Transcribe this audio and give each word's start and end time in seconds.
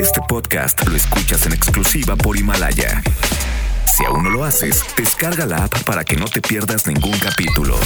Este 0.00 0.20
podcast 0.28 0.86
lo 0.88 0.96
escuchas 0.96 1.46
en 1.46 1.52
exclusiva 1.52 2.16
por 2.16 2.36
Himalaya. 2.36 3.02
Si 3.84 4.04
aún 4.04 4.24
no 4.24 4.30
lo 4.30 4.44
haces, 4.44 4.84
descarga 4.96 5.46
la 5.46 5.64
app 5.64 5.84
para 5.84 6.04
que 6.04 6.16
no 6.16 6.24
te 6.24 6.40
pierdas 6.40 6.86
ningún 6.86 7.16
capítulo. 7.18 7.76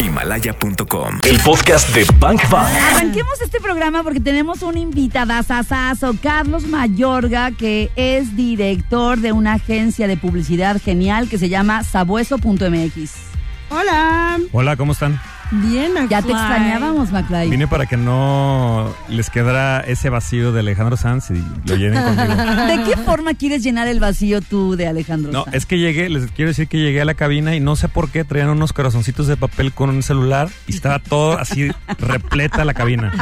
Himalaya.com. 0.00 1.20
El 1.24 1.38
podcast 1.40 1.94
de 1.94 2.06
Bank 2.18 2.40
Bank. 2.50 2.68
Arranquemos 2.94 3.40
este 3.40 3.60
programa 3.60 4.02
porque 4.02 4.20
tenemos 4.20 4.62
un 4.62 4.78
invitadazazazo, 4.78 6.16
Carlos 6.20 6.66
Mayorga, 6.66 7.52
que 7.52 7.90
es 7.96 8.34
director 8.34 9.18
de 9.18 9.32
una 9.32 9.54
agencia 9.54 10.08
de 10.08 10.16
publicidad 10.16 10.80
genial 10.80 11.28
que 11.28 11.38
se 11.38 11.48
llama 11.48 11.84
sabueso.mx. 11.84 13.12
Hola. 13.70 14.38
Hola, 14.52 14.76
¿cómo 14.76 14.92
están? 14.92 15.20
Bien, 15.50 15.92
Ya 16.10 16.20
te 16.22 16.30
extrañábamos, 16.32 17.10
McFly. 17.10 17.50
Vine 17.50 17.66
para 17.66 17.86
que 17.86 17.96
no 17.96 18.94
les 19.08 19.30
quedara 19.30 19.80
ese 19.80 20.10
vacío 20.10 20.52
de 20.52 20.60
Alejandro 20.60 20.96
Sanz 20.96 21.30
y 21.30 21.42
lo 21.66 21.76
llenen 21.76 22.02
conmigo. 22.02 22.34
¿De 22.66 22.82
qué 22.84 22.96
forma 22.98 23.34
quieres 23.34 23.62
llenar 23.62 23.88
el 23.88 23.98
vacío 23.98 24.40
tú 24.42 24.76
de 24.76 24.86
Alejandro 24.86 25.32
No, 25.32 25.44
Sanz? 25.44 25.56
es 25.56 25.66
que 25.66 25.78
llegué, 25.78 26.08
les 26.10 26.30
quiero 26.32 26.50
decir 26.50 26.68
que 26.68 26.78
llegué 26.78 27.00
a 27.00 27.04
la 27.06 27.14
cabina 27.14 27.54
y 27.56 27.60
no 27.60 27.76
sé 27.76 27.88
por 27.88 28.10
qué 28.10 28.24
traían 28.24 28.50
unos 28.50 28.72
corazoncitos 28.72 29.26
de 29.26 29.36
papel 29.36 29.72
con 29.72 29.88
un 29.90 30.02
celular 30.02 30.48
y 30.66 30.74
estaba 30.74 30.98
todo 30.98 31.38
así 31.38 31.70
repleta 31.98 32.64
la 32.64 32.74
cabina. 32.74 33.12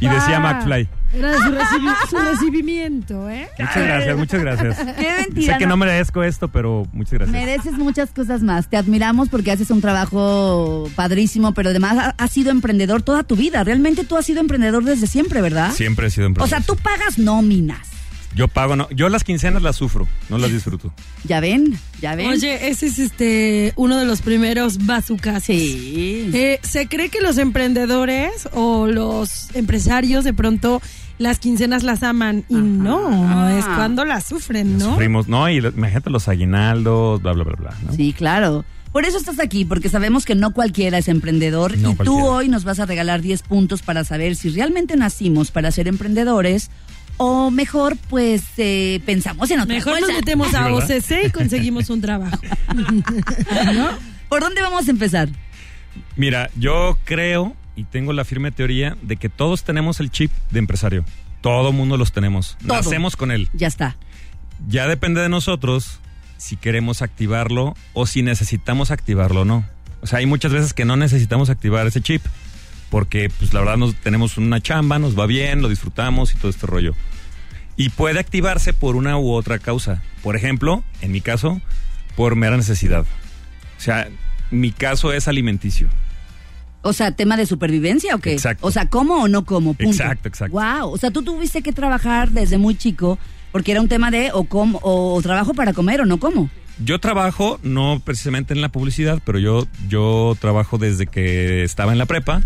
Y 0.00 0.08
decía 0.08 0.40
McFly. 0.40 0.88
Era 1.12 1.34
su, 1.36 1.50
recibi- 1.52 2.08
su 2.10 2.16
recibimiento, 2.18 3.28
¿eh? 3.28 3.48
Muchas 3.58 3.76
gracias, 3.84 4.16
muchas 4.16 4.40
gracias. 4.40 4.76
Qué 4.98 5.12
mentira. 5.20 5.52
Sé 5.54 5.58
que 5.58 5.66
no- 5.66 5.76
merezco 5.76 6.22
esto, 6.22 6.48
pero 6.48 6.86
muchas 6.92 7.12
gracias. 7.14 7.32
Mereces 7.32 7.72
muchas 7.74 8.10
cosas 8.10 8.42
más. 8.42 8.68
Te 8.68 8.76
admiramos 8.76 9.28
porque 9.28 9.50
haces 9.52 9.70
un 9.70 9.80
trabajo 9.80 10.88
padrísimo, 10.96 11.52
pero 11.52 11.70
además 11.70 11.98
ha- 11.98 12.14
has 12.16 12.30
sido 12.30 12.50
emprendedor 12.50 13.02
toda 13.02 13.22
tu 13.24 13.36
vida. 13.36 13.62
Realmente 13.64 14.04
tú 14.04 14.16
has 14.16 14.24
sido 14.26 14.40
emprendedor 14.40 14.84
desde 14.84 15.06
siempre, 15.06 15.40
¿verdad? 15.42 15.72
Siempre 15.72 16.06
he 16.06 16.10
sido 16.10 16.26
O 16.26 16.28
emprendedor. 16.28 16.48
sea, 16.62 16.66
tú 16.66 16.80
pagas 16.82 17.18
nóminas. 17.18 17.88
Yo 18.34 18.48
pago, 18.48 18.76
no, 18.76 18.88
yo 18.90 19.08
las 19.08 19.24
quincenas 19.24 19.62
las 19.62 19.76
sufro, 19.76 20.08
no 20.30 20.38
las 20.38 20.50
disfruto. 20.50 20.92
¿Ya 21.24 21.40
ven? 21.40 21.78
¿Ya 22.00 22.14
ven? 22.14 22.28
Oye, 22.28 22.68
ese 22.68 22.86
es 22.86 22.98
este 22.98 23.72
uno 23.76 23.98
de 23.98 24.06
los 24.06 24.22
primeros 24.22 24.86
bazucas. 24.86 25.44
Sí. 25.44 26.30
Eh, 26.32 26.58
se 26.62 26.88
cree 26.88 27.10
que 27.10 27.20
los 27.20 27.36
emprendedores 27.38 28.48
o 28.52 28.86
los 28.86 29.54
empresarios 29.54 30.24
de 30.24 30.32
pronto 30.32 30.80
las 31.18 31.38
quincenas 31.38 31.82
las 31.82 32.02
aman 32.02 32.44
y 32.48 32.56
no, 32.56 33.48
es 33.48 33.64
cuando 33.64 34.04
las 34.04 34.24
sufren, 34.24 34.78
¿no? 34.78 34.92
Sufrimos, 34.92 35.28
no, 35.28 35.48
y 35.48 35.58
imagínate 35.58 36.10
los 36.10 36.28
aguinaldos, 36.28 37.22
bla, 37.22 37.32
bla, 37.32 37.44
bla, 37.44 37.54
bla. 37.56 37.74
¿no? 37.86 37.92
Sí, 37.92 38.12
claro. 38.12 38.64
Por 38.92 39.06
eso 39.06 39.16
estás 39.16 39.40
aquí, 39.40 39.64
porque 39.64 39.88
sabemos 39.88 40.26
que 40.26 40.34
no 40.34 40.52
cualquiera 40.52 40.98
es 40.98 41.08
emprendedor 41.08 41.78
No 41.78 41.92
y 41.92 41.94
tú 42.04 42.26
hoy 42.26 42.48
nos 42.48 42.64
vas 42.64 42.78
a 42.78 42.84
regalar 42.84 43.22
10 43.22 43.42
puntos 43.42 43.80
para 43.80 44.04
saber 44.04 44.36
si 44.36 44.50
realmente 44.50 44.96
nacimos 44.96 45.50
para 45.50 45.70
ser 45.70 45.88
emprendedores 45.88 46.70
o 47.24 47.52
mejor, 47.52 47.96
pues 48.10 48.42
eh, 48.56 49.00
pensamos 49.06 49.48
en 49.52 49.60
otra 49.60 49.72
Mejor 49.72 50.00
nos 50.00 50.08
cosa. 50.08 50.12
metemos 50.14 50.48
a 50.54 50.66
Sí, 50.66 50.72
¿verdad? 50.72 50.90
OCC 50.90 51.26
y 51.26 51.30
conseguimos 51.30 51.88
un 51.88 52.00
trabajo. 52.00 52.36
¿Por 54.28 54.40
dónde 54.40 54.60
vamos 54.60 54.88
a 54.88 54.90
empezar? 54.90 55.28
Mira, 56.16 56.50
yo 56.56 56.98
creo 57.04 57.54
y 57.76 57.84
tengo 57.84 58.12
la 58.12 58.24
firme 58.24 58.50
teoría 58.50 58.96
de 59.02 59.18
que 59.18 59.28
todos 59.28 59.62
tenemos 59.62 60.00
el 60.00 60.10
chip 60.10 60.32
de 60.50 60.58
empresario. 60.58 61.04
Todo 61.42 61.70
mundo 61.70 61.96
los 61.96 62.10
tenemos. 62.10 62.56
Todo. 62.66 62.78
Nacemos 62.78 63.14
con 63.14 63.30
él. 63.30 63.48
Ya 63.52 63.68
está. 63.68 63.96
Ya 64.66 64.88
depende 64.88 65.20
de 65.20 65.28
nosotros 65.28 66.00
si 66.38 66.56
queremos 66.56 67.02
activarlo 67.02 67.76
o 67.92 68.06
si 68.06 68.22
necesitamos 68.24 68.90
activarlo 68.90 69.42
o 69.42 69.44
no. 69.44 69.64
O 70.00 70.08
sea, 70.08 70.18
hay 70.18 70.26
muchas 70.26 70.50
veces 70.50 70.74
que 70.74 70.84
no 70.84 70.96
necesitamos 70.96 71.50
activar 71.50 71.86
ese 71.86 72.00
chip 72.00 72.22
porque, 72.90 73.30
pues, 73.38 73.54
la 73.54 73.60
verdad, 73.60 73.76
nos, 73.76 73.94
tenemos 73.94 74.36
una 74.38 74.60
chamba, 74.60 74.98
nos 74.98 75.16
va 75.16 75.26
bien, 75.26 75.62
lo 75.62 75.68
disfrutamos 75.68 76.34
y 76.34 76.36
todo 76.36 76.50
este 76.50 76.66
rollo. 76.66 76.94
Y 77.76 77.88
puede 77.90 78.20
activarse 78.20 78.72
por 78.72 78.96
una 78.96 79.18
u 79.18 79.32
otra 79.32 79.58
causa. 79.58 80.02
Por 80.22 80.36
ejemplo, 80.36 80.84
en 81.00 81.12
mi 81.12 81.20
caso, 81.20 81.60
por 82.16 82.36
mera 82.36 82.56
necesidad. 82.56 83.04
O 83.78 83.80
sea, 83.80 84.08
mi 84.50 84.70
caso 84.70 85.12
es 85.12 85.28
alimenticio. 85.28 85.88
O 86.82 86.92
sea, 86.92 87.12
tema 87.12 87.36
de 87.36 87.46
supervivencia 87.46 88.14
o 88.14 88.18
qué? 88.18 88.32
Exacto. 88.32 88.66
O 88.66 88.70
sea, 88.70 88.86
¿cómo 88.86 89.22
o 89.22 89.28
no 89.28 89.44
como? 89.44 89.74
Punto. 89.74 89.90
Exacto, 89.90 90.28
exacto. 90.28 90.58
Wow. 90.58 90.90
O 90.92 90.98
sea, 90.98 91.10
tú 91.10 91.22
tuviste 91.22 91.62
que 91.62 91.72
trabajar 91.72 92.30
desde 92.30 92.58
muy 92.58 92.74
chico 92.76 93.18
porque 93.52 93.72
era 93.72 93.80
un 93.80 93.88
tema 93.88 94.10
de 94.10 94.30
o 94.32 94.44
como 94.44 94.80
o 94.82 95.20
trabajo 95.22 95.54
para 95.54 95.72
comer 95.72 96.00
o 96.00 96.06
no 96.06 96.18
como. 96.18 96.50
Yo 96.84 96.98
trabajo, 96.98 97.60
no 97.62 98.00
precisamente 98.04 98.54
en 98.54 98.60
la 98.60 98.70
publicidad, 98.70 99.20
pero 99.24 99.38
yo, 99.38 99.66
yo 99.88 100.36
trabajo 100.40 100.78
desde 100.78 101.06
que 101.06 101.62
estaba 101.62 101.92
en 101.92 101.98
la 101.98 102.06
prepa. 102.06 102.42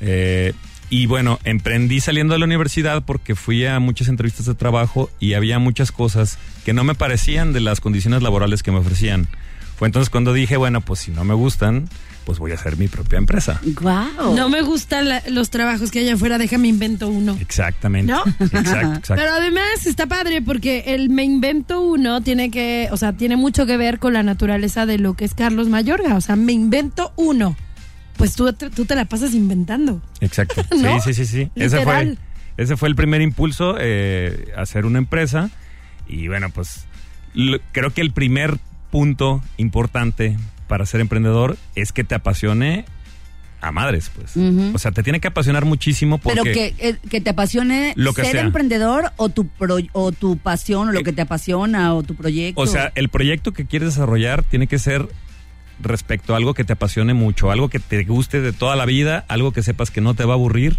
Eh, 0.00 0.54
y 0.90 1.06
bueno, 1.06 1.38
emprendí 1.44 2.00
saliendo 2.00 2.34
de 2.34 2.40
la 2.40 2.46
universidad 2.46 3.02
porque 3.04 3.34
fui 3.34 3.64
a 3.64 3.78
muchas 3.80 4.08
entrevistas 4.08 4.46
de 4.46 4.54
trabajo 4.54 5.08
y 5.20 5.34
había 5.34 5.58
muchas 5.58 5.92
cosas 5.92 6.36
que 6.64 6.72
no 6.72 6.84
me 6.84 6.94
parecían 6.94 7.52
de 7.52 7.60
las 7.60 7.80
condiciones 7.80 8.22
laborales 8.22 8.62
que 8.62 8.72
me 8.72 8.78
ofrecían. 8.78 9.28
Fue 9.76 9.86
entonces 9.88 10.10
cuando 10.10 10.32
dije, 10.32 10.56
bueno, 10.56 10.80
pues 10.82 11.00
si 11.00 11.10
no 11.10 11.24
me 11.24 11.32
gustan, 11.32 11.88
pues 12.26 12.38
voy 12.38 12.50
a 12.50 12.54
hacer 12.54 12.76
mi 12.76 12.86
propia 12.86 13.16
empresa. 13.18 13.60
Wow. 13.80 14.34
No 14.36 14.50
me 14.50 14.60
gustan 14.60 15.08
la- 15.08 15.22
los 15.30 15.48
trabajos 15.48 15.90
que 15.90 16.00
hay 16.00 16.08
afuera, 16.10 16.36
déjame 16.38 16.68
invento 16.68 17.08
uno. 17.08 17.36
Exactamente. 17.40 18.12
¿No? 18.12 18.22
Exacto, 18.40 18.58
exacto. 18.58 19.14
Pero 19.16 19.32
además 19.32 19.86
está 19.86 20.06
padre 20.06 20.42
porque 20.42 20.84
el 20.88 21.08
me 21.08 21.24
invento 21.24 21.80
uno 21.80 22.20
tiene 22.20 22.50
que, 22.50 22.88
o 22.92 22.96
sea, 22.98 23.14
tiene 23.14 23.36
mucho 23.36 23.64
que 23.64 23.76
ver 23.78 23.98
con 24.00 24.12
la 24.12 24.22
naturaleza 24.22 24.84
de 24.86 24.98
lo 24.98 25.14
que 25.14 25.24
es 25.24 25.32
Carlos 25.34 25.68
Mayorga. 25.68 26.14
O 26.16 26.20
sea, 26.20 26.36
me 26.36 26.52
invento 26.52 27.12
uno. 27.16 27.56
Pues 28.20 28.34
tú, 28.36 28.52
te- 28.52 28.70
tú 28.70 28.84
te 28.84 28.94
la 28.94 29.04
pasas 29.06 29.34
inventando. 29.34 30.00
Exacto. 30.20 30.62
¿No? 30.76 31.00
Sí, 31.00 31.12
sí, 31.14 31.24
sí, 31.24 31.26
sí. 31.26 31.50
Ese 31.56 31.82
fue, 31.82 32.16
ese 32.56 32.76
fue 32.76 32.88
el 32.88 32.94
primer 32.94 33.20
impulso, 33.22 33.76
eh, 33.80 34.52
hacer 34.56 34.86
una 34.86 34.98
empresa. 34.98 35.50
Y 36.08 36.28
bueno, 36.28 36.50
pues 36.50 36.84
lo- 37.34 37.58
creo 37.72 37.90
que 37.92 38.00
el 38.02 38.12
primer 38.12 38.58
punto 38.90 39.42
importante 39.56 40.36
para 40.68 40.86
ser 40.86 41.00
emprendedor 41.00 41.56
es 41.74 41.92
que 41.92 42.04
te 42.04 42.14
apasione 42.14 42.84
a 43.62 43.72
madres, 43.72 44.10
pues. 44.14 44.32
O 44.74 44.78
sea, 44.78 44.90
te 44.90 45.02
tiene 45.02 45.20
que 45.20 45.28
apasionar 45.28 45.66
muchísimo 45.66 46.16
porque... 46.18 46.40
Pero 46.40 46.52
que, 46.54 46.74
eh, 46.78 46.96
que 47.10 47.20
te 47.20 47.28
apasione 47.30 47.92
Lo 47.94 48.14
que 48.14 48.22
ser 48.22 48.32
sea. 48.32 48.40
emprendedor 48.40 49.12
o 49.16 49.28
tu 49.28 49.48
pro- 49.48 49.76
o 49.92 50.12
tu 50.12 50.38
pasión 50.38 50.88
o 50.88 50.92
lo 50.92 51.00
Eh, 51.00 51.04
que 51.04 51.12
te 51.12 51.20
apasiona 51.22 51.94
o 51.94 52.02
tu 52.02 52.14
proyecto. 52.14 52.58
O 52.60 52.66
sea, 52.66 52.90
el 52.94 53.10
proyecto 53.10 53.52
que 53.52 53.66
quieres 53.66 53.90
desarrollar 53.94 54.44
tiene 54.44 54.66
que 54.66 54.78
ser 54.78 55.06
respecto 55.82 56.34
a 56.34 56.36
algo 56.36 56.54
que 56.54 56.64
te 56.64 56.72
apasione 56.74 57.14
mucho, 57.14 57.50
algo 57.50 57.68
que 57.68 57.78
te 57.78 58.04
guste 58.04 58.40
de 58.40 58.52
toda 58.52 58.76
la 58.76 58.84
vida, 58.86 59.24
algo 59.28 59.52
que 59.52 59.62
sepas 59.62 59.90
que 59.90 60.00
no 60.00 60.14
te 60.14 60.24
va 60.24 60.34
a 60.34 60.36
aburrir 60.36 60.78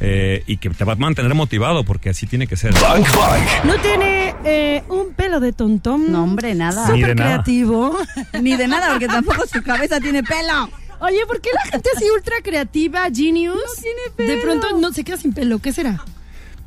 eh, 0.00 0.42
y 0.46 0.58
que 0.58 0.70
te 0.70 0.84
va 0.84 0.92
a 0.92 0.96
mantener 0.96 1.34
motivado, 1.34 1.84
porque 1.84 2.10
así 2.10 2.26
tiene 2.26 2.46
que 2.46 2.56
ser. 2.56 2.72
Bank 2.74 3.06
Bank. 3.16 3.64
No 3.64 3.76
tiene 3.80 4.34
eh, 4.44 4.82
un 4.88 5.12
pelo 5.14 5.40
de 5.40 5.52
tontón. 5.52 6.12
no 6.12 6.22
hombre, 6.24 6.54
nada. 6.54 6.86
Ni 6.92 7.00
de 7.00 7.00
Súper 7.00 7.16
nada. 7.16 7.30
creativo. 7.34 7.96
Ni 8.42 8.56
de 8.56 8.68
nada, 8.68 8.90
porque 8.90 9.06
tampoco 9.08 9.44
su 9.52 9.62
cabeza 9.62 10.00
tiene 10.00 10.22
pelo. 10.22 10.68
Oye, 11.00 11.18
¿por 11.26 11.40
qué 11.40 11.50
la 11.54 11.70
gente 11.70 11.88
así 11.96 12.04
ultra 12.16 12.36
creativa, 12.42 13.04
genius? 13.12 13.54
No 13.54 13.82
tiene 13.82 14.00
pelo. 14.16 14.30
De 14.32 14.36
pronto 14.38 14.78
no 14.80 14.92
se 14.92 15.04
queda 15.04 15.16
sin 15.16 15.32
pelo. 15.32 15.58
¿Qué 15.60 15.72
será? 15.72 16.00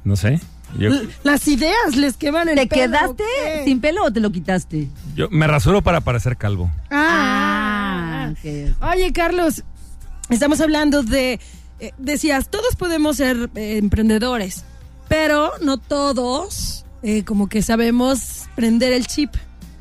No 0.04 0.16
sé. 0.16 0.40
Yo, 0.80 0.90
Las 1.24 1.50
ideas 1.50 1.98
les 1.98 2.16
queman 2.16 2.48
el 2.48 2.56
¿Te 2.56 2.66
pelo. 2.68 2.82
quedaste 2.84 3.24
¿qué? 3.44 3.64
sin 3.66 3.82
pelo 3.82 4.06
o 4.06 4.12
te 4.14 4.22
lo 4.22 4.32
quitaste? 4.32 4.88
yo 5.16 5.28
me 5.30 5.46
rasuro 5.46 5.82
para 5.82 6.00
parecer 6.00 6.38
calvo. 6.38 6.72
Ah. 6.90 7.41
Oye, 8.44 9.12
Carlos, 9.14 9.64
estamos 10.30 10.62
hablando 10.62 11.04
de. 11.04 11.40
eh, 11.80 11.92
decías, 11.98 12.50
todos 12.50 12.76
podemos 12.76 13.18
ser 13.18 13.50
eh, 13.56 13.78
emprendedores, 13.78 14.66
pero 15.08 15.52
no 15.64 15.78
todos, 15.78 16.86
eh, 17.04 17.24
como 17.24 17.50
que 17.50 17.62
sabemos 17.62 18.48
prender 18.56 18.94
el 18.94 19.08
chip, 19.08 19.32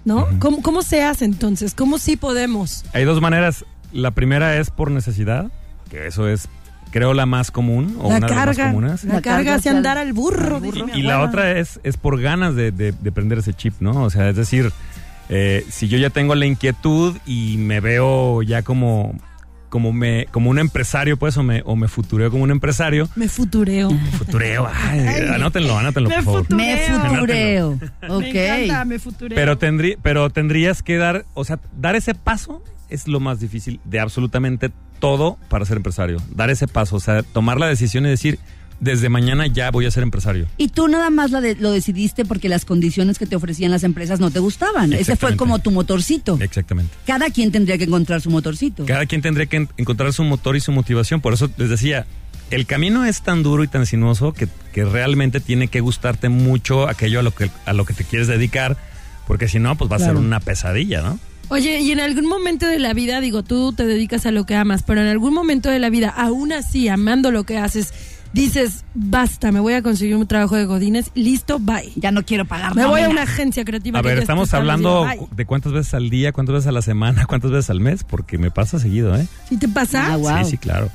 ¿no? 0.04 0.26
¿Cómo, 0.38 0.62
¿Cómo 0.62 0.82
se 0.82 1.02
hace 1.02 1.24
entonces? 1.24 1.74
¿Cómo 1.74 1.98
sí 1.98 2.16
podemos? 2.16 2.84
Hay 2.92 3.04
dos 3.04 3.20
maneras. 3.20 3.64
La 3.92 4.12
primera 4.12 4.56
es 4.56 4.70
por 4.70 4.90
necesidad, 4.90 5.50
que 5.90 6.06
eso 6.06 6.28
es, 6.28 6.48
creo, 6.92 7.12
la 7.12 7.26
más 7.26 7.50
común 7.50 7.96
o 8.00 8.08
la 8.08 8.08
una 8.08 8.14
de 8.14 8.20
las 8.20 8.30
más 8.30 8.46
carga. 8.46 8.66
comunes. 8.68 9.04
La, 9.04 9.14
La 9.14 9.22
carga 9.22 9.54
hacia 9.56 9.72
andar 9.72 9.98
al 9.98 10.12
burro. 10.12 10.56
al 10.58 10.96
Y 10.98 11.02
la 11.02 11.22
otra 11.22 11.58
es, 11.58 11.80
es 11.82 11.96
por 11.96 12.20
ganas 12.20 12.54
de, 12.54 12.70
de, 12.72 12.92
de 12.92 13.12
prender 13.12 13.38
ese 13.38 13.52
chip, 13.52 13.74
¿no? 13.80 14.04
O 14.04 14.10
sea, 14.10 14.28
es 14.28 14.36
decir, 14.36 14.70
eh, 15.32 15.64
si 15.70 15.86
yo 15.88 15.96
ya 15.96 16.10
tengo 16.10 16.34
la 16.34 16.44
inquietud 16.44 17.16
y 17.24 17.56
me 17.56 17.78
veo 17.80 18.42
ya 18.42 18.62
como, 18.62 19.14
como, 19.68 19.92
me, 19.92 20.26
como 20.32 20.50
un 20.50 20.58
empresario, 20.58 21.16
pues, 21.16 21.36
o 21.36 21.42
me, 21.44 21.62
o 21.64 21.76
me 21.76 21.86
futureo 21.86 22.30
como 22.30 22.42
un 22.42 22.50
empresario, 22.50 23.08
Me 23.14 23.28
futureo. 23.28 23.90
futureo, 24.18 24.68
ay, 24.72 25.28
anótenlo, 25.32 25.78
anótenlo, 25.78 26.08
Me 26.08 26.16
por 26.16 26.24
favor. 26.24 26.50
Me 26.54 26.76
futureo. 26.78 27.78
Me 28.02 28.08
Ok. 28.08 28.24
encanta, 28.24 28.84
me 28.84 28.98
futureo. 28.98 29.36
Pero, 29.36 29.56
tendrí, 29.56 29.96
pero 30.02 30.28
tendrías 30.30 30.82
que 30.82 30.96
dar, 30.96 31.24
o 31.34 31.44
sea, 31.44 31.60
dar 31.78 31.94
ese 31.96 32.14
paso 32.14 32.62
es 32.88 33.06
lo 33.06 33.20
más 33.20 33.38
difícil 33.38 33.78
de 33.84 34.00
absolutamente 34.00 34.70
todo 34.98 35.38
para 35.48 35.64
ser 35.64 35.76
empresario. 35.76 36.18
Dar 36.34 36.50
ese 36.50 36.66
paso, 36.66 36.96
o 36.96 37.00
sea, 37.00 37.22
tomar 37.22 37.58
la 37.60 37.66
decisión 37.68 38.04
y 38.04 38.08
decir, 38.10 38.38
desde 38.80 39.08
mañana 39.08 39.46
ya 39.46 39.70
voy 39.70 39.86
a 39.86 39.90
ser 39.90 40.02
empresario. 40.02 40.46
Y 40.56 40.68
tú 40.68 40.88
nada 40.88 41.10
más 41.10 41.30
de- 41.30 41.54
lo 41.56 41.70
decidiste 41.70 42.24
porque 42.24 42.48
las 42.48 42.64
condiciones 42.64 43.18
que 43.18 43.26
te 43.26 43.36
ofrecían 43.36 43.70
las 43.70 43.84
empresas 43.84 44.20
no 44.20 44.30
te 44.30 44.38
gustaban. 44.40 44.92
Ese 44.92 45.16
fue 45.16 45.36
como 45.36 45.58
tu 45.58 45.70
motorcito. 45.70 46.38
Exactamente. 46.40 46.92
Cada 47.06 47.30
quien 47.30 47.52
tendría 47.52 47.76
que 47.78 47.84
encontrar 47.84 48.20
su 48.20 48.30
motorcito. 48.30 48.86
Cada 48.86 49.06
quien 49.06 49.20
tendría 49.22 49.46
que 49.46 49.56
en- 49.58 49.68
encontrar 49.76 50.12
su 50.12 50.24
motor 50.24 50.56
y 50.56 50.60
su 50.60 50.72
motivación. 50.72 51.20
Por 51.20 51.34
eso 51.34 51.50
les 51.58 51.68
decía, 51.68 52.06
el 52.50 52.66
camino 52.66 53.04
es 53.04 53.22
tan 53.22 53.42
duro 53.42 53.62
y 53.64 53.68
tan 53.68 53.86
sinuoso 53.86 54.32
que, 54.32 54.48
que 54.72 54.84
realmente 54.84 55.40
tiene 55.40 55.68
que 55.68 55.80
gustarte 55.80 56.28
mucho 56.30 56.88
aquello 56.88 57.20
a 57.20 57.22
lo 57.22 57.32
que, 57.34 57.50
a 57.66 57.72
lo 57.72 57.84
que 57.84 57.94
te 57.94 58.04
quieres 58.04 58.26
dedicar, 58.28 58.76
porque 59.26 59.46
si 59.46 59.58
no, 59.58 59.76
pues 59.76 59.90
va 59.92 59.96
a 59.96 60.00
ser 60.00 60.16
una 60.16 60.40
pesadilla, 60.40 61.02
¿no? 61.02 61.18
Oye, 61.52 61.80
y 61.80 61.90
en 61.90 61.98
algún 62.00 62.26
momento 62.28 62.66
de 62.66 62.78
la 62.78 62.92
vida, 62.94 63.20
digo, 63.20 63.42
tú 63.42 63.72
te 63.72 63.84
dedicas 63.84 64.24
a 64.24 64.30
lo 64.30 64.46
que 64.46 64.54
amas, 64.54 64.84
pero 64.84 65.00
en 65.00 65.08
algún 65.08 65.34
momento 65.34 65.68
de 65.68 65.80
la 65.80 65.90
vida, 65.90 66.08
aún 66.08 66.52
así, 66.52 66.86
amando 66.88 67.32
lo 67.32 67.42
que 67.44 67.58
haces, 67.58 67.92
dices, 68.32 68.84
basta, 68.94 69.52
me 69.52 69.60
voy 69.60 69.74
a 69.74 69.82
conseguir 69.82 70.16
un 70.16 70.26
trabajo 70.26 70.56
de 70.56 70.64
Godines, 70.64 71.10
listo, 71.14 71.58
bye. 71.58 71.92
Ya 71.96 72.10
no 72.10 72.24
quiero 72.24 72.44
pagar 72.44 72.74
Me 72.74 72.86
voy 72.86 73.00
a 73.02 73.08
una 73.08 73.22
agencia 73.22 73.64
creativa. 73.64 73.98
A 73.98 74.02
ver, 74.02 74.18
estamos 74.18 74.52
hablando 74.54 75.06
de 75.32 75.46
cuántas 75.46 75.72
veces 75.72 75.94
al 75.94 76.10
día, 76.10 76.32
cuántas 76.32 76.54
veces 76.54 76.68
a 76.68 76.72
la 76.72 76.82
semana, 76.82 77.26
cuántas 77.26 77.50
veces 77.50 77.70
al 77.70 77.80
mes, 77.80 78.04
porque 78.04 78.38
me 78.38 78.50
pasa 78.50 78.78
seguido, 78.78 79.16
¿eh? 79.16 79.26
¿Sí 79.48 79.56
te 79.56 79.68
pasa? 79.68 80.12
Ah, 80.12 80.16
Wow. 80.16 80.44
Sí, 80.44 80.50
sí, 80.52 80.58
claro. 80.58 80.90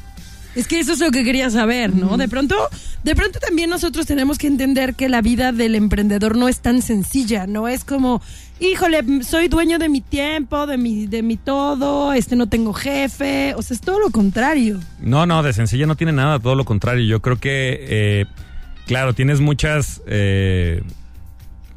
Es 0.55 0.67
que 0.67 0.79
eso 0.79 0.93
es 0.93 0.99
lo 0.99 1.11
que 1.11 1.23
quería 1.23 1.49
saber, 1.49 1.93
¿no? 1.93 2.15
De 2.17 2.29
pronto, 2.29 2.55
de 3.03 3.13
pronto 3.13 3.39
también 3.39 3.69
nosotros 3.69 4.05
tenemos 4.05 4.37
que 4.37 4.47
entender 4.47 4.95
que 4.95 5.09
la 5.09 5.21
vida 5.21 5.51
del 5.51 5.75
emprendedor 5.75 6.37
no 6.37 6.47
es 6.47 6.59
tan 6.59 6.81
sencilla, 6.81 7.45
no 7.45 7.67
es 7.67 7.83
como, 7.83 8.21
híjole, 8.61 9.03
soy 9.23 9.49
dueño 9.49 9.79
de 9.79 9.89
mi 9.89 9.99
tiempo, 9.99 10.65
de 10.65 10.77
mi, 10.77 11.07
de 11.07 11.23
mi 11.23 11.35
todo, 11.35 12.13
este 12.13 12.37
no 12.37 12.47
tengo 12.47 12.73
jefe, 12.73 13.53
o 13.55 13.61
sea, 13.61 13.75
es 13.75 13.81
todo 13.81 13.99
lo 13.99 14.11
contrario. 14.11 14.79
No, 15.01 15.25
no, 15.25 15.43
de 15.43 15.51
sencilla 15.51 15.87
no 15.87 15.97
tiene 15.97 16.13
nada, 16.13 16.39
todo 16.39 16.55
lo 16.55 16.63
contrario. 16.63 17.05
Yo 17.05 17.21
creo 17.21 17.37
que, 17.37 17.85
eh, 17.89 18.25
claro, 18.85 19.13
tienes 19.13 19.41
muchas, 19.41 20.01
eh, 20.07 20.81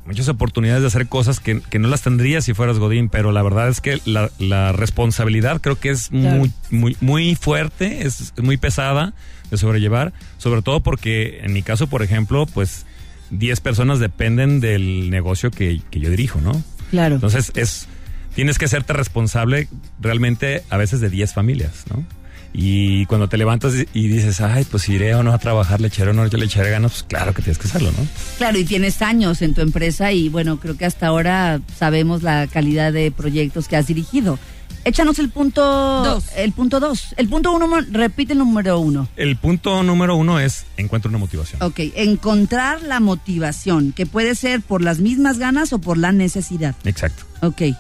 muchas 0.08 0.28
oportunidades 0.28 0.80
de 0.82 0.88
hacer 0.88 1.06
cosas 1.06 1.38
que, 1.38 1.60
que 1.60 1.78
no 1.78 1.86
las 1.86 2.02
tendrías 2.02 2.44
si 2.44 2.54
fueras 2.54 2.78
Godín, 2.78 3.08
pero 3.10 3.30
la 3.30 3.42
verdad 3.42 3.68
es 3.68 3.80
que 3.80 4.00
la, 4.06 4.30
la 4.38 4.72
responsabilidad 4.72 5.60
creo 5.60 5.78
que 5.78 5.90
es 5.90 6.08
Claro. 6.08 6.38
muy, 6.38 6.52
muy, 6.70 6.96
muy 7.00 7.34
fuerte, 7.36 8.06
es 8.06 8.32
muy 8.42 8.56
pesada 8.56 9.12
de 9.50 9.56
sobrellevar, 9.58 10.12
sobre 10.38 10.62
todo 10.62 10.80
porque 10.80 11.40
en 11.42 11.52
mi 11.52 11.62
caso, 11.62 11.86
por 11.86 12.02
ejemplo, 12.02 12.46
pues 12.46 12.86
10 13.30 13.60
personas 13.60 14.00
dependen 14.00 14.60
del 14.60 15.10
negocio 15.10 15.50
que, 15.50 15.80
que 15.90 16.00
yo 16.00 16.10
dirijo, 16.10 16.40
¿no? 16.40 16.60
Claro. 16.90 17.16
Entonces 17.16 17.52
es 17.54 17.86
tienes 18.34 18.56
que 18.58 18.64
hacerte 18.66 18.92
responsable 18.92 19.68
realmente 20.00 20.62
a 20.70 20.76
veces 20.76 21.00
de 21.00 21.10
10 21.10 21.34
familias, 21.34 21.84
¿no? 21.90 22.04
Y 22.52 23.06
cuando 23.06 23.28
te 23.28 23.36
levantas 23.36 23.74
y 23.92 24.08
dices, 24.08 24.40
ay, 24.40 24.64
pues 24.64 24.88
iré 24.88 25.14
o 25.14 25.22
no 25.22 25.32
a 25.32 25.38
trabajar, 25.38 25.80
le 25.80 25.88
echaré 25.88 26.10
o 26.10 26.14
no 26.14 26.24
le 26.24 26.44
echaré 26.44 26.70
ganas, 26.70 26.92
pues 26.92 27.02
claro 27.04 27.34
que 27.34 27.42
tienes 27.42 27.58
que 27.58 27.68
hacerlo, 27.68 27.92
¿no? 27.96 28.06
Claro, 28.38 28.58
y 28.58 28.64
tienes 28.64 29.02
años 29.02 29.42
en 29.42 29.54
tu 29.54 29.60
empresa 29.60 30.12
y 30.12 30.28
bueno, 30.28 30.58
creo 30.58 30.76
que 30.76 30.84
hasta 30.84 31.06
ahora 31.06 31.60
sabemos 31.76 32.22
la 32.22 32.46
calidad 32.46 32.92
de 32.92 33.10
proyectos 33.10 33.68
que 33.68 33.76
has 33.76 33.86
dirigido. 33.86 34.38
Échanos 34.84 35.18
el 35.18 35.28
punto 35.28 35.60
Dos. 36.02 36.24
El 36.36 36.52
punto 36.52 36.80
dos. 36.80 37.14
El 37.16 37.28
punto 37.28 37.52
uno, 37.52 37.68
repite 37.90 38.32
el 38.32 38.38
número 38.38 38.78
uno. 38.78 39.08
El 39.16 39.36
punto 39.36 39.82
número 39.82 40.16
uno 40.16 40.40
es 40.40 40.64
encuentra 40.76 41.10
una 41.10 41.18
motivación. 41.18 41.62
Ok, 41.62 41.80
encontrar 41.94 42.82
la 42.82 42.98
motivación, 42.98 43.92
que 43.92 44.06
puede 44.06 44.34
ser 44.34 44.62
por 44.62 44.82
las 44.82 45.00
mismas 45.00 45.38
ganas 45.38 45.72
o 45.72 45.78
por 45.78 45.98
la 45.98 46.12
necesidad. 46.12 46.74
Exacto. 46.84 47.24
Ok. 47.42 47.74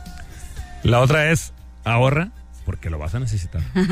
La 0.82 1.00
otra 1.00 1.30
es 1.32 1.52
ahorra 1.84 2.30
porque 2.68 2.90
lo 2.90 2.98
vas 2.98 3.14
a 3.14 3.18
necesitar. 3.18 3.62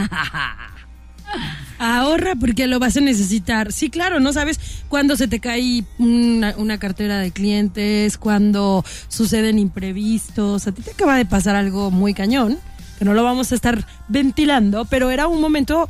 Ahorra 1.78 2.34
porque 2.38 2.66
lo 2.66 2.78
vas 2.78 2.94
a 2.98 3.00
necesitar. 3.00 3.72
Sí, 3.72 3.88
claro, 3.88 4.20
no 4.20 4.34
sabes 4.34 4.60
cuándo 4.90 5.16
se 5.16 5.28
te 5.28 5.40
cae 5.40 5.84
una, 5.96 6.54
una 6.58 6.76
cartera 6.76 7.18
de 7.20 7.30
clientes, 7.30 8.18
cuando 8.18 8.84
suceden 9.08 9.58
imprevistos. 9.58 10.66
A 10.66 10.72
ti 10.72 10.82
te 10.82 10.90
acaba 10.90 11.16
de 11.16 11.24
pasar 11.24 11.56
algo 11.56 11.90
muy 11.90 12.12
cañón, 12.12 12.58
que 12.98 13.06
no 13.06 13.14
lo 13.14 13.24
vamos 13.24 13.50
a 13.50 13.54
estar 13.54 13.86
ventilando, 14.08 14.84
pero 14.84 15.10
era 15.10 15.26
un 15.26 15.40
momento 15.40 15.88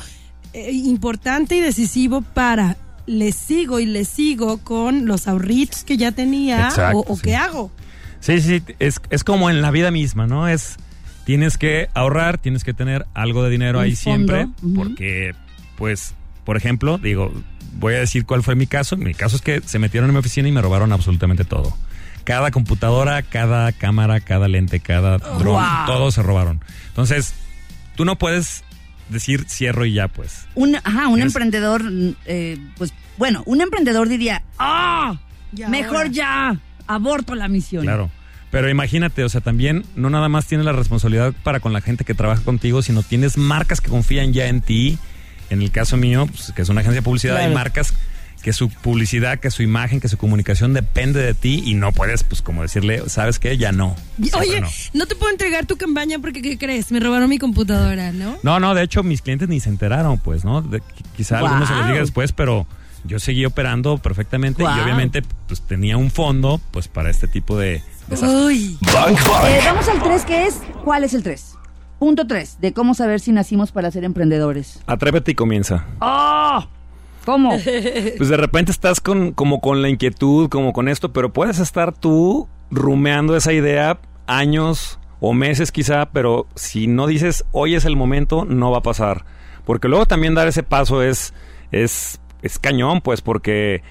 eh, 0.52 0.70
importante 0.70 1.56
y 1.56 1.60
decisivo 1.60 2.22
para 2.22 2.76
le 3.06 3.32
sigo 3.32 3.80
y 3.80 3.86
le 3.86 4.04
sigo 4.04 4.58
con 4.58 5.06
los 5.06 5.26
ahorritos 5.26 5.82
que 5.82 5.96
ya 5.96 6.12
tenía 6.12 6.68
Exacto, 6.68 6.98
o, 6.98 7.14
o 7.14 7.16
sí. 7.16 7.22
qué 7.22 7.34
hago. 7.34 7.72
Sí, 8.20 8.40
sí, 8.40 8.62
es, 8.78 9.00
es 9.10 9.24
como 9.24 9.50
en 9.50 9.60
la 9.60 9.72
vida 9.72 9.90
misma, 9.90 10.28
¿no? 10.28 10.46
Es, 10.46 10.76
tienes 11.26 11.58
que 11.58 11.88
ahorrar, 11.92 12.38
tienes 12.38 12.64
que 12.64 12.72
tener 12.72 13.04
algo 13.12 13.42
de 13.44 13.50
dinero 13.50 13.78
ahí 13.80 13.94
fondo, 13.94 14.32
siempre, 14.32 14.48
porque, 14.74 15.34
pues, 15.76 16.14
por 16.44 16.56
ejemplo, 16.56 16.96
digo, 16.96 17.30
voy 17.74 17.94
a 17.94 17.98
decir 17.98 18.24
cuál 18.24 18.42
fue 18.42 18.54
mi 18.54 18.66
caso. 18.66 18.96
Mi 18.96 19.12
caso 19.12 19.36
es 19.36 19.42
que 19.42 19.60
se 19.60 19.78
metieron 19.78 20.08
en 20.08 20.14
mi 20.14 20.20
oficina 20.20 20.48
y 20.48 20.52
me 20.52 20.62
robaron 20.62 20.92
absolutamente 20.92 21.44
todo. 21.44 21.76
Cada 22.24 22.50
computadora, 22.52 23.20
cada 23.22 23.70
cámara, 23.72 24.20
cada 24.20 24.48
lente, 24.48 24.80
cada 24.80 25.18
dron, 25.18 25.54
Wow. 25.62 25.86
todo 25.86 26.10
se 26.10 26.22
robaron. 26.22 26.60
Entonces, 26.88 27.34
tú 27.96 28.04
no 28.04 28.16
puedes 28.16 28.64
decir 29.10 29.44
cierro 29.48 29.84
y 29.84 29.92
ya, 29.92 30.08
pues. 30.08 30.46
Un, 30.54 30.76
ajá, 30.76 31.08
un 31.08 31.16
Tienes- 31.16 31.26
emprendedor, 31.26 31.82
eh, 32.24 32.58
pues 32.78 32.92
bueno, 33.18 33.42
un 33.46 33.60
emprendedor 33.60 34.08
diría, 34.08 34.42
¡ah! 34.58 35.18
Mejor 35.68 35.96
ahora. 35.96 36.08
ya, 36.08 36.60
aborto 36.86 37.34
la 37.34 37.48
misión. 37.48 37.82
Claro. 37.84 38.10
Pero 38.50 38.70
imagínate, 38.70 39.24
o 39.24 39.28
sea, 39.28 39.40
también 39.40 39.84
no 39.96 40.08
nada 40.08 40.28
más 40.28 40.46
tienes 40.46 40.64
la 40.64 40.72
responsabilidad 40.72 41.34
para 41.42 41.60
con 41.60 41.72
la 41.72 41.80
gente 41.80 42.04
que 42.04 42.14
trabaja 42.14 42.42
contigo, 42.42 42.80
sino 42.82 43.02
tienes 43.02 43.36
marcas 43.36 43.80
que 43.80 43.90
confían 43.90 44.32
ya 44.32 44.46
en 44.46 44.60
ti. 44.60 44.98
En 45.50 45.62
el 45.62 45.70
caso 45.70 45.96
mío, 45.96 46.26
pues, 46.26 46.52
que 46.54 46.62
es 46.62 46.68
una 46.68 46.80
agencia 46.80 47.00
de 47.00 47.04
publicidad, 47.04 47.36
hay 47.36 47.42
Claro. 47.44 47.54
marcas 47.58 47.94
que 48.42 48.52
su 48.52 48.68
publicidad, 48.68 49.40
que 49.40 49.50
su 49.50 49.62
imagen, 49.64 49.98
que 50.00 50.08
su 50.08 50.16
comunicación 50.18 50.72
depende 50.72 51.20
de 51.20 51.34
ti 51.34 51.62
y 51.66 51.74
no 51.74 51.90
puedes, 51.90 52.22
pues, 52.22 52.42
como 52.42 52.62
decirle, 52.62 53.02
¿sabes 53.08 53.40
qué? 53.40 53.56
Ya 53.58 53.72
no. 53.72 53.96
Oye, 54.38 54.60
no. 54.60 54.68
no 54.94 55.06
te 55.06 55.16
puedo 55.16 55.32
entregar 55.32 55.66
tu 55.66 55.76
campaña 55.76 56.20
porque, 56.20 56.42
¿qué 56.42 56.56
crees? 56.56 56.92
Me 56.92 57.00
robaron 57.00 57.28
mi 57.28 57.38
computadora, 57.38 58.12
¿no? 58.12 58.38
No, 58.44 58.60
no, 58.60 58.74
de 58.74 58.84
hecho, 58.84 59.02
mis 59.02 59.20
clientes 59.22 59.48
ni 59.48 59.58
se 59.58 59.68
enteraron, 59.68 60.18
pues, 60.18 60.44
¿no? 60.44 60.62
De- 60.62 60.78
qui- 60.78 61.04
quizá 61.16 61.38
Wow. 61.40 61.46
algunos 61.48 61.68
se 61.68 61.74
los 61.74 61.86
diga 61.88 61.98
después, 62.00 62.30
pero 62.32 62.66
yo 63.04 63.18
seguí 63.18 63.44
operando 63.44 63.98
perfectamente 63.98 64.62
Wow. 64.62 64.76
y 64.76 64.80
obviamente, 64.80 65.22
pues, 65.48 65.62
tenía 65.62 65.96
un 65.96 66.10
fondo, 66.12 66.60
pues, 66.70 66.86
para 66.86 67.10
este 67.10 67.26
tipo 67.26 67.58
de... 67.58 67.82
Uy. 68.10 68.78
Bank 68.80 69.18
Bank. 69.28 69.44
Eh, 69.48 69.60
vamos 69.64 69.88
al 69.88 70.02
3, 70.02 70.24
que 70.24 70.46
es, 70.46 70.60
¿cuál 70.84 71.04
es 71.04 71.14
el 71.14 71.22
3? 71.22 71.56
Punto 71.98 72.26
3, 72.26 72.60
de 72.60 72.72
cómo 72.72 72.94
saber 72.94 73.20
si 73.20 73.32
nacimos 73.32 73.72
para 73.72 73.90
ser 73.90 74.04
emprendedores. 74.04 74.80
Atrévete 74.86 75.32
y 75.32 75.34
comienza. 75.34 75.86
¡Oh! 76.00 76.64
¿Cómo? 77.24 77.58
Pues 78.16 78.28
de 78.28 78.36
repente 78.36 78.70
estás 78.70 79.00
con, 79.00 79.32
como 79.32 79.60
con 79.60 79.82
la 79.82 79.88
inquietud, 79.88 80.48
como 80.48 80.72
con 80.72 80.88
esto, 80.88 81.12
pero 81.12 81.32
puedes 81.32 81.58
estar 81.58 81.92
tú 81.92 82.48
rumeando 82.70 83.36
esa 83.36 83.52
idea 83.52 83.98
años 84.26 84.98
o 85.20 85.32
meses 85.32 85.72
quizá, 85.72 86.06
pero 86.10 86.46
si 86.54 86.86
no 86.86 87.06
dices 87.06 87.44
hoy 87.52 87.74
es 87.74 87.84
el 87.84 87.96
momento, 87.96 88.44
no 88.44 88.70
va 88.70 88.78
a 88.78 88.82
pasar. 88.82 89.24
Porque 89.64 89.88
luego 89.88 90.06
también 90.06 90.34
dar 90.34 90.46
ese 90.46 90.62
paso 90.62 91.02
es, 91.02 91.34
es, 91.72 92.20
es 92.42 92.58
cañón, 92.58 93.00
pues, 93.00 93.20
porque 93.20 93.82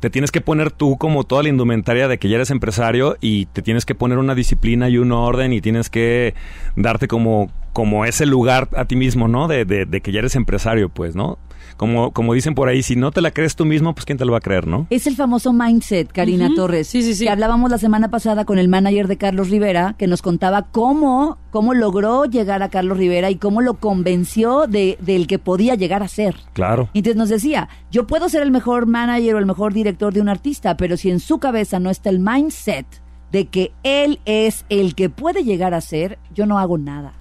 te 0.00 0.10
tienes 0.10 0.30
que 0.30 0.40
poner 0.40 0.70
tú 0.70 0.96
como 0.96 1.24
toda 1.24 1.42
la 1.42 1.48
indumentaria 1.48 2.08
de 2.08 2.18
que 2.18 2.28
ya 2.28 2.36
eres 2.36 2.50
empresario 2.50 3.16
y 3.20 3.46
te 3.46 3.62
tienes 3.62 3.84
que 3.84 3.94
poner 3.94 4.18
una 4.18 4.34
disciplina 4.34 4.88
y 4.88 4.98
un 4.98 5.12
orden 5.12 5.52
y 5.52 5.60
tienes 5.60 5.90
que 5.90 6.34
darte 6.76 7.08
como, 7.08 7.50
como 7.72 8.04
ese 8.04 8.26
lugar 8.26 8.68
a 8.76 8.84
ti 8.84 8.96
mismo, 8.96 9.28
¿no? 9.28 9.48
De, 9.48 9.64
de, 9.64 9.86
de 9.86 10.00
que 10.00 10.12
ya 10.12 10.20
eres 10.20 10.36
empresario, 10.36 10.88
pues, 10.88 11.16
¿no? 11.16 11.38
Como, 11.78 12.10
como 12.10 12.34
dicen 12.34 12.56
por 12.56 12.68
ahí, 12.68 12.82
si 12.82 12.96
no 12.96 13.12
te 13.12 13.20
la 13.20 13.30
crees 13.30 13.54
tú 13.54 13.64
mismo, 13.64 13.94
pues 13.94 14.04
quién 14.04 14.18
te 14.18 14.24
lo 14.24 14.32
va 14.32 14.38
a 14.38 14.40
creer, 14.40 14.66
¿no? 14.66 14.88
Es 14.90 15.06
el 15.06 15.14
famoso 15.14 15.52
mindset, 15.52 16.10
Karina. 16.10 16.50
Torres. 16.56 16.88
Sí, 16.88 17.02
sí, 17.02 17.14
sí. 17.14 17.24
Que 17.24 17.30
hablábamos 17.30 17.70
la 17.70 17.78
semana 17.78 18.10
pasada 18.10 18.44
con 18.44 18.58
el 18.58 18.66
manager 18.66 19.06
de 19.06 19.16
Carlos 19.16 19.48
Rivera, 19.48 19.94
que 19.96 20.08
nos 20.08 20.20
contaba 20.20 20.62
cómo, 20.72 21.38
cómo 21.50 21.74
logró 21.74 22.24
llegar 22.24 22.64
a 22.64 22.68
Carlos 22.68 22.98
Rivera 22.98 23.30
y 23.30 23.36
cómo 23.36 23.60
lo 23.60 23.74
convenció 23.74 24.66
de, 24.66 24.98
del 25.00 25.28
que 25.28 25.38
podía 25.38 25.76
llegar 25.76 26.02
a 26.02 26.08
ser. 26.08 26.34
Claro. 26.52 26.88
Y 26.94 26.98
entonces 26.98 27.16
nos 27.16 27.28
decía, 27.28 27.68
yo 27.92 28.08
puedo 28.08 28.28
ser 28.28 28.42
el 28.42 28.50
mejor 28.50 28.86
manager 28.86 29.36
o 29.36 29.38
el 29.38 29.46
mejor 29.46 29.72
director 29.72 30.12
de 30.12 30.20
un 30.20 30.28
artista, 30.28 30.76
pero 30.76 30.96
si 30.96 31.10
en 31.10 31.20
su 31.20 31.38
cabeza 31.38 31.78
no 31.78 31.90
está 31.90 32.10
el 32.10 32.18
mindset 32.18 32.86
de 33.30 33.46
que 33.46 33.70
él 33.84 34.18
es 34.24 34.64
el 34.68 34.96
que 34.96 35.10
puede 35.10 35.44
llegar 35.44 35.74
a 35.74 35.80
ser, 35.80 36.18
yo 36.34 36.44
no 36.44 36.58
hago 36.58 36.76
nada. 36.76 37.12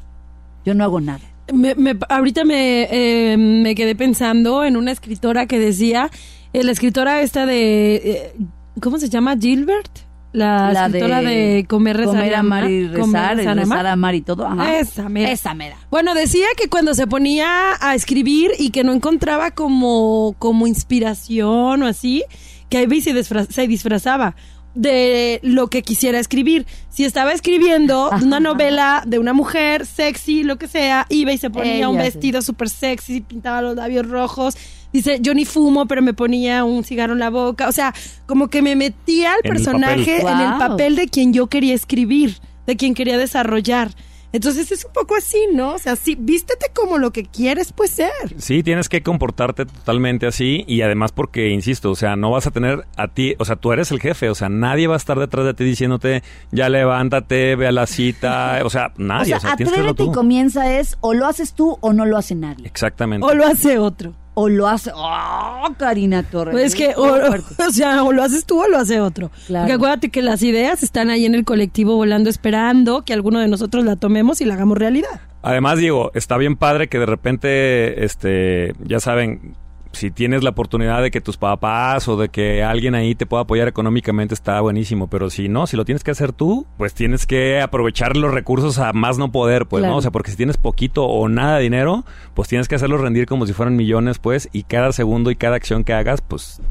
Yo 0.66 0.74
no 0.74 0.84
hago 0.84 1.00
nada. 1.00 1.37
Me- 1.54 1.76
me- 1.76 1.98
ahorita 2.10 2.44
me, 2.44 2.88
eh, 2.92 3.38
me 3.38 3.74
quedé 3.76 3.96
pensando 3.96 4.64
en 4.64 4.76
una 4.78 4.92
escritora 4.92 5.46
que 5.46 5.60
decía, 5.60 6.10
eh, 6.54 6.64
la 6.64 6.72
escritora 6.72 7.22
esta 7.22 7.46
de, 7.46 7.96
eh, 7.96 8.34
¿cómo 8.82 9.00
se 9.00 9.10
llama? 9.10 9.36
Gilbert, 9.38 9.90
la, 10.34 10.72
escritora 10.88 11.22
de, 11.22 11.66
Comer, 11.70 11.98
Rezar, 11.98 12.14
Comer, 12.16 12.36
Amar 12.36 12.70
y 12.70 12.88
Comer, 12.90 12.98
Rezar, 12.98 13.34
y 13.34 13.38
Rezar, 13.38 13.52
Amar. 13.52 13.66
rezar, 13.78 13.88
amar 13.88 14.16
y 14.16 14.22
todo. 14.22 14.46
Ajá. 14.46 14.78
Esa 14.78 15.10
mera. 15.10 15.32
Esa 15.32 15.54
mera. 15.54 15.78
Bueno, 15.90 16.14
decía 16.14 16.46
que 16.62 16.68
cuando 16.70 16.94
se 16.94 17.08
ponía 17.08 17.48
a 17.80 17.96
escribir 17.96 18.52
y 18.60 18.70
que 18.72 18.84
no 18.84 18.92
encontraba 18.92 19.52
como, 19.52 20.36
como 20.38 20.68
inspiración 20.68 21.82
o 21.82 21.88
así, 21.88 22.24
que 22.70 22.78
ahí 22.78 23.02
se, 23.02 23.14
disfra- 23.16 23.48
se 23.50 23.68
disfrazaba 23.68 24.36
de 24.78 25.40
lo 25.42 25.68
que 25.68 25.82
quisiera 25.82 26.20
escribir. 26.20 26.66
Si 26.90 27.04
estaba 27.04 27.34
escribiendo 27.34 28.10
una 28.24 28.40
novela 28.40 29.04
de 29.06 29.20
una 29.20 29.34
mujer 29.34 29.86
sexy, 29.86 30.44
lo 30.44 30.58
que 30.58 30.68
sea, 30.68 31.06
iba 31.10 31.34
y 31.34 31.38
se 31.38 31.50
ponía 31.50 31.90
un 31.90 31.96
Ella, 31.96 32.06
vestido 32.06 32.42
súper 32.42 32.70
sexy, 32.70 33.22
pintaba 33.22 33.62
los 33.62 33.76
labios 33.76 34.08
rojos. 34.08 34.56
Dice, 34.94 35.18
yo 35.20 35.34
ni 35.34 35.46
fumo, 35.46 35.88
pero 35.88 36.02
me 36.02 36.14
ponía 36.14 36.64
un 36.64 36.84
cigarro 36.84 37.14
en 37.14 37.20
la 37.20 37.30
boca. 37.30 37.68
O 37.68 37.72
sea, 37.72 37.94
como 38.26 38.48
que 38.48 38.62
me 38.62 38.76
metía 38.76 39.34
al 39.34 39.40
En 39.44 39.46
el 39.46 39.52
personaje 39.52 40.22
en 40.22 40.40
el 40.40 40.58
papel 40.58 40.96
de 40.96 41.08
quien 41.08 41.34
yo 41.34 41.48
quería 41.48 41.74
escribir, 41.74 42.38
de 42.66 42.78
quien 42.78 42.94
quería 42.94 43.18
desarrollar. 43.18 43.90
Entonces 44.34 44.72
es 44.72 44.86
un 44.86 44.92
poco 44.92 45.16
así, 45.16 45.48
¿no? 45.54 45.74
O 45.74 45.78
sea, 45.78 45.96
sí, 45.96 46.16
vístete 46.20 46.68
como 46.74 46.98
lo 46.98 47.12
que 47.12 47.24
quieres 47.24 47.72
pues 47.74 47.92
ser. 47.92 48.12
Sí, 48.38 48.62
tienes 48.62 48.90
que 48.90 49.02
comportarte 49.02 49.66
totalmente 49.66 50.28
así 50.28 50.64
y 50.68 50.82
además 50.82 51.12
porque, 51.12 51.50
insisto, 51.50 51.92
o 51.92 51.96
sea, 51.96 52.16
no 52.16 52.32
vas 52.32 52.46
a 52.48 52.52
tener 52.52 52.86
a 52.98 53.08
ti, 53.08 53.36
o 53.40 53.46
sea, 53.46 53.56
tú 53.56 53.72
eres 53.72 53.92
el 53.92 54.02
jefe, 54.02 54.30
o 54.30 54.36
sea, 54.36 54.50
nadie 54.50 54.88
va 54.88 54.96
a 54.96 54.98
estar 54.98 55.18
detrás 55.18 55.46
de 55.46 55.54
ti 55.54 55.64
diciéndote, 55.64 56.24
ya 56.52 56.70
levántate, 56.70 57.56
ve 57.56 57.68
a 57.68 57.72
la 57.72 57.88
cita, 57.88 58.60
o 58.66 58.70
sea, 58.70 58.94
O 58.98 59.02
nadie, 59.02 59.28
sea, 59.28 59.38
o 59.38 59.40
sea, 59.40 59.56
tienes 59.56 59.74
que 59.74 59.80
atrévete 59.80 60.04
hacerlo 60.04 60.12
y 60.12 60.16
comienza 60.16 60.78
es 60.78 60.98
o 61.02 61.14
lo 61.14 61.26
haces 61.26 61.54
tú 61.54 61.78
o 61.82 61.94
no 61.94 62.06
lo 62.06 62.18
hace 62.18 62.36
nadie. 62.36 62.68
Exactamente. 62.68 63.26
O 63.26 63.34
lo 63.34 63.46
hace 63.46 63.78
otro. 63.78 64.14
O 64.40 64.50
lo 64.50 64.68
hace... 64.68 64.92
¡Oh, 64.94 65.68
Karina 65.80 66.22
Torres! 66.22 66.52
Pues 66.52 66.66
es 66.66 66.76
que, 66.76 66.94
o, 66.96 67.72
sea, 67.72 68.04
o 68.04 68.12
lo 68.12 68.22
haces 68.22 68.46
tú 68.46 68.62
o 68.62 68.68
lo 68.68 68.78
hace 68.78 69.02
otro. 69.02 69.32
Claro. 69.48 69.64
Porque 69.64 69.74
acuérdate 69.74 70.10
que 70.10 70.22
las 70.22 70.44
ideas 70.44 70.84
están 70.84 71.10
ahí 71.10 71.26
en 71.26 71.34
el 71.34 71.44
colectivo 71.44 71.96
volando 71.96 72.30
esperando 72.30 73.04
que 73.04 73.14
alguno 73.14 73.40
de 73.40 73.48
nosotros 73.48 73.84
la 73.84 73.96
tomemos 73.96 74.40
y 74.40 74.46
la 74.46 74.54
hagamos 74.54 74.78
realidad. 74.78 75.22
Además, 75.42 75.80
digo, 75.80 76.12
está 76.14 76.38
bien 76.38 76.56
padre 76.56 76.88
que 76.88 77.00
de 77.00 77.08
repente, 77.08 78.06
este, 78.06 78.76
ya 78.86 79.00
saben, 79.00 79.56
si 79.98 80.12
tienes 80.12 80.44
la 80.44 80.52
oportunidad 80.52 81.02
de 81.02 81.12
que 81.12 81.20
tus 81.22 81.38
papás 81.38 82.08
o 82.08 82.16
de 82.18 82.30
que 82.30 82.64
alguien 82.64 82.96
ahí 82.96 83.16
te 83.16 83.26
pueda 83.26 83.44
apoyar 83.44 83.68
económicamente, 83.68 84.34
está 84.34 84.62
buenísimo. 84.62 85.08
Pero 85.08 85.30
si 85.30 85.50
no, 85.50 85.68
si 85.68 85.76
lo 85.76 85.84
tienes 85.86 86.04
que 86.04 86.12
hacer 86.12 86.32
tú, 86.32 86.66
pues 86.78 86.94
tienes 86.94 87.26
que 87.26 87.60
aprovechar 87.62 88.16
los 88.16 88.34
recursos 88.34 88.80
a 88.80 88.94
más 88.94 89.18
no 89.18 89.32
poder, 89.32 89.66
pues, 89.66 89.82
Claro. 89.82 89.94
¿no? 89.94 89.98
O 89.98 90.02
sea, 90.02 90.12
porque 90.12 90.32
si 90.32 90.38
tienes 90.38 90.58
poquito 90.58 91.06
o 91.06 91.28
nada 91.28 91.58
de 91.58 91.64
dinero, 91.64 92.06
pues 92.34 92.48
tienes 92.48 92.68
que 92.68 92.76
hacerlo 92.76 92.98
rendir 92.98 93.26
como 93.26 93.46
si 93.46 93.54
fueran 93.54 93.76
millones, 93.76 94.20
pues, 94.20 94.50
y 94.54 94.64
cada 94.64 94.92
segundo 94.94 95.32
y 95.32 95.36
cada 95.36 95.56
acción 95.58 95.84
que 95.84 95.94
hagas, 95.94 96.22
pues, 96.22 96.62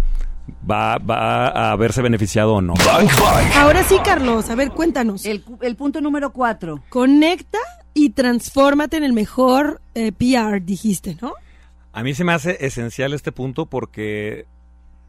va, 0.70 0.98
va 0.98 1.72
a 1.72 1.76
verse 1.76 2.02
beneficiado 2.02 2.54
o 2.54 2.62
no. 2.62 2.74
Ahora 3.56 3.82
sí, 3.84 3.96
Carlos, 4.04 4.48
a 4.50 4.54
ver, 4.54 4.70
cuéntanos. 4.70 5.26
El, 5.26 5.42
cu- 5.42 5.58
el 5.62 5.76
punto 5.76 6.00
número 6.00 6.30
cuatro. 6.30 6.80
Conecta 6.88 7.58
y 7.94 8.10
transfórmate 8.10 8.96
en 8.96 9.04
el 9.04 9.12
mejor 9.12 9.80
eh, 9.94 10.12
PR, 10.12 10.60
dijiste, 10.64 11.16
¿no? 11.20 11.32
A 11.96 12.02
mí 12.02 12.12
se 12.12 12.24
me 12.24 12.34
hace 12.34 12.58
esencial 12.60 13.14
este 13.14 13.32
punto 13.32 13.64
porque 13.64 14.44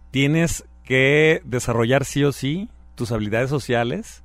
tienes 0.09 0.63
que 0.85 1.41
desarrollar 1.43 2.05
sí 2.05 2.23
o 2.23 2.31
sí 2.31 2.69
tus 2.95 3.11
habilidades 3.11 3.49
sociales 3.49 4.23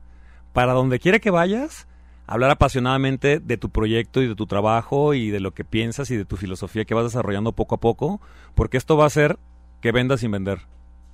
para 0.53 0.73
donde 0.73 1.01
quiera 1.01 1.19
que 1.19 1.33
vayas, 1.33 1.89
hablar 2.29 2.53
apasionadamente 2.53 3.41
de 3.41 3.57
tu 3.57 3.71
proyecto 3.71 4.23
y 4.23 4.29
de 4.29 4.37
tu 4.37 4.47
trabajo 4.47 5.13
y 5.13 5.31
de 5.31 5.41
lo 5.41 5.51
que 5.51 5.65
piensas 5.65 6.13
y 6.13 6.17
de 6.17 6.25
tu 6.25 6.37
filosofía 6.37 6.85
que 6.85 6.95
vas 6.95 7.03
desarrollando 7.03 7.51
poco 7.51 7.75
a 7.75 7.81
poco, 7.81 8.21
porque 8.55 8.77
esto 8.77 8.97
va 8.97 9.05
a 9.05 9.09
hacer 9.09 9.41
que 9.81 9.91
vendas 9.91 10.21
sin 10.21 10.31
vender. 10.31 10.61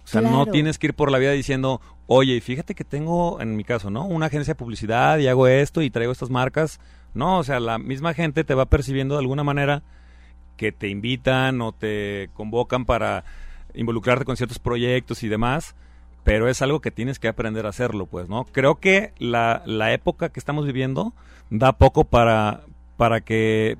O 0.05 0.07
sea, 0.07 0.21
no 0.21 0.45
tienes 0.45 0.77
que 0.77 0.89
ir 0.89 0.95
por 0.95 1.11
la 1.11 1.17
vida 1.17 1.33
diciendo, 1.33 1.81
oye, 2.07 2.35
y 2.35 2.43
fíjate 2.43 2.75
que 2.75 2.85
tengo, 2.85 3.41
en 3.41 3.57
mi 3.57 3.65
caso, 3.65 3.89
¿no? 3.89 4.05
Una 4.05 4.27
agencia 4.27 4.53
de 4.53 4.59
publicidad 4.59 5.17
y 5.17 5.29
hago 5.29 5.47
esto 5.47 5.81
y 5.81 5.89
traigo 5.89 6.13
estas 6.13 6.29
marcas. 6.29 6.79
No, 7.15 7.39
o 7.39 7.43
sea, 7.43 7.59
la 7.59 7.79
misma 7.79 8.13
gente 8.13 8.45
te 8.45 8.53
va 8.53 8.67
percibiendo 8.67 9.15
de 9.15 9.21
alguna 9.21 9.45
manera 9.45 9.83
que 10.59 10.73
te 10.73 10.89
invitan 10.89 11.63
o 11.63 11.73
te 11.73 12.29
convocan 12.35 12.85
para 12.85 13.25
involucrarte 13.73 14.27
con 14.27 14.37
ciertos 14.37 14.59
proyectos 14.59 15.23
y 15.23 15.29
demás, 15.29 15.75
pero 16.25 16.49
es 16.49 16.61
algo 16.61 16.81
que 16.81 16.91
tienes 16.91 17.19
que 17.19 17.29
aprender 17.29 17.65
a 17.65 17.71
hacerlo, 17.71 18.05
pues, 18.05 18.29
¿no? 18.29 18.45
Creo 18.45 18.75
que 18.75 19.13
la, 19.19 19.63
la 19.65 19.93
época 19.95 20.29
que 20.29 20.41
estamos 20.41 20.67
viviendo 20.67 21.15
da 21.49 21.73
poco 21.73 22.05
para, 22.05 22.61
para 22.99 23.23
que 23.23 23.79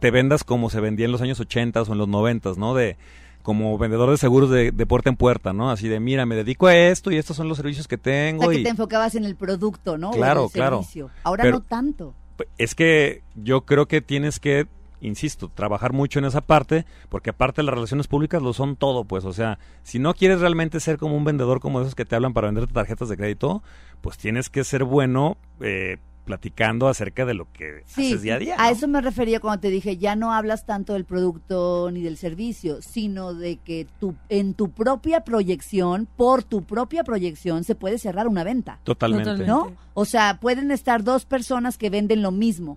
te 0.00 0.10
vendas 0.10 0.42
como 0.42 0.68
se 0.70 0.80
vendía 0.80 1.06
en 1.06 1.12
los 1.12 1.22
años 1.22 1.38
80 1.38 1.82
o 1.82 1.92
en 1.92 1.98
los 1.98 2.08
90, 2.08 2.52
¿no? 2.56 2.74
De 2.74 2.96
como 3.42 3.78
vendedor 3.78 4.10
de 4.10 4.16
seguros 4.16 4.50
de, 4.50 4.72
de 4.72 4.86
puerta 4.86 5.08
en 5.08 5.16
puerta, 5.16 5.52
¿no? 5.52 5.70
Así 5.70 5.86
de, 5.86 6.00
mira, 6.00 6.26
me 6.26 6.34
dedico 6.34 6.66
a 6.66 6.74
esto 6.74 7.12
y 7.12 7.16
estos 7.16 7.36
son 7.36 7.48
los 7.48 7.56
servicios 7.58 7.86
que 7.86 7.94
O 7.94 7.98
tengo. 8.00 8.42
sea, 8.42 8.50
que 8.52 8.58
y 8.60 8.62
te 8.64 8.70
enfocabas 8.70 9.14
en 9.14 9.24
el 9.24 9.36
producto, 9.36 9.96
¿no? 9.96 10.10
O 10.10 10.14
Claro, 10.14 10.40
en 10.40 10.46
el 10.46 10.52
claro. 10.52 10.76
servicio. 10.82 11.10
Ahora 11.22 11.42
Pero- 11.44 11.58
no 11.58 11.62
tanto. 11.62 12.14
Es 12.58 12.74
que 12.74 13.22
yo 13.36 13.60
creo 13.62 13.86
que 13.86 14.00
tienes 14.02 14.40
que, 14.40 14.66
insisto, 15.00 15.48
trabajar 15.48 15.92
mucho 15.92 16.18
en 16.18 16.24
esa 16.24 16.40
parte, 16.40 16.84
porque 17.08 17.30
aparte 17.30 17.62
las 17.62 17.74
relaciones 17.74 18.08
públicas 18.08 18.42
lo 18.42 18.52
son 18.52 18.76
todo, 18.76 19.04
pues, 19.04 19.24
o 19.24 19.32
sea, 19.32 19.58
si 19.82 19.98
no 19.98 20.14
quieres 20.14 20.40
realmente 20.40 20.80
ser 20.80 20.96
como 20.98 21.16
un 21.16 21.24
vendedor 21.24 21.60
como 21.60 21.80
esos 21.80 21.94
que 21.94 22.04
te 22.04 22.16
hablan 22.16 22.32
para 22.32 22.48
venderte 22.48 22.72
tarjetas 22.72 23.08
de 23.08 23.16
crédito, 23.16 23.62
pues 24.00 24.16
tienes 24.18 24.48
que 24.50 24.64
ser 24.64 24.84
bueno 24.84 25.36
eh, 25.60 25.98
platicando 26.24 26.88
acerca 26.88 27.24
de 27.24 27.34
lo 27.34 27.46
que 27.52 27.82
Sí, 27.86 28.08
haces 28.08 28.22
día 28.22 28.34
a 28.34 28.38
día. 28.38 28.56
a 28.58 28.70
eso 28.72 28.88
me 28.88 29.00
refería 29.00 29.38
cuando 29.38 29.60
te 29.60 29.70
dije, 29.70 29.96
ya 29.96 30.16
no 30.16 30.32
hablas 30.32 30.66
tanto 30.66 30.94
del 30.94 31.04
producto 31.04 31.88
ni 31.92 32.00
del 32.02 32.16
servicio, 32.16 32.82
sino 32.82 33.32
de 33.32 33.58
que 33.58 33.86
tu, 34.00 34.16
en 34.28 34.54
tu 34.54 34.70
propia 34.70 35.20
proyección, 35.22 36.08
por 36.16 36.42
tu 36.42 36.62
propia 36.62 37.04
proyección, 37.04 37.62
se 37.62 37.76
puede 37.76 37.98
cerrar 37.98 38.26
una 38.26 38.42
venta, 38.42 38.80
Totalmente. 38.82 39.24
Totalmente. 39.24 39.50
¿no? 39.52 39.76
O 39.94 40.04
sea, 40.04 40.38
pueden 40.40 40.72
estar 40.72 41.04
dos 41.04 41.26
personas 41.26 41.78
que 41.78 41.90
venden 41.90 42.22
lo 42.22 42.32
mismo, 42.32 42.76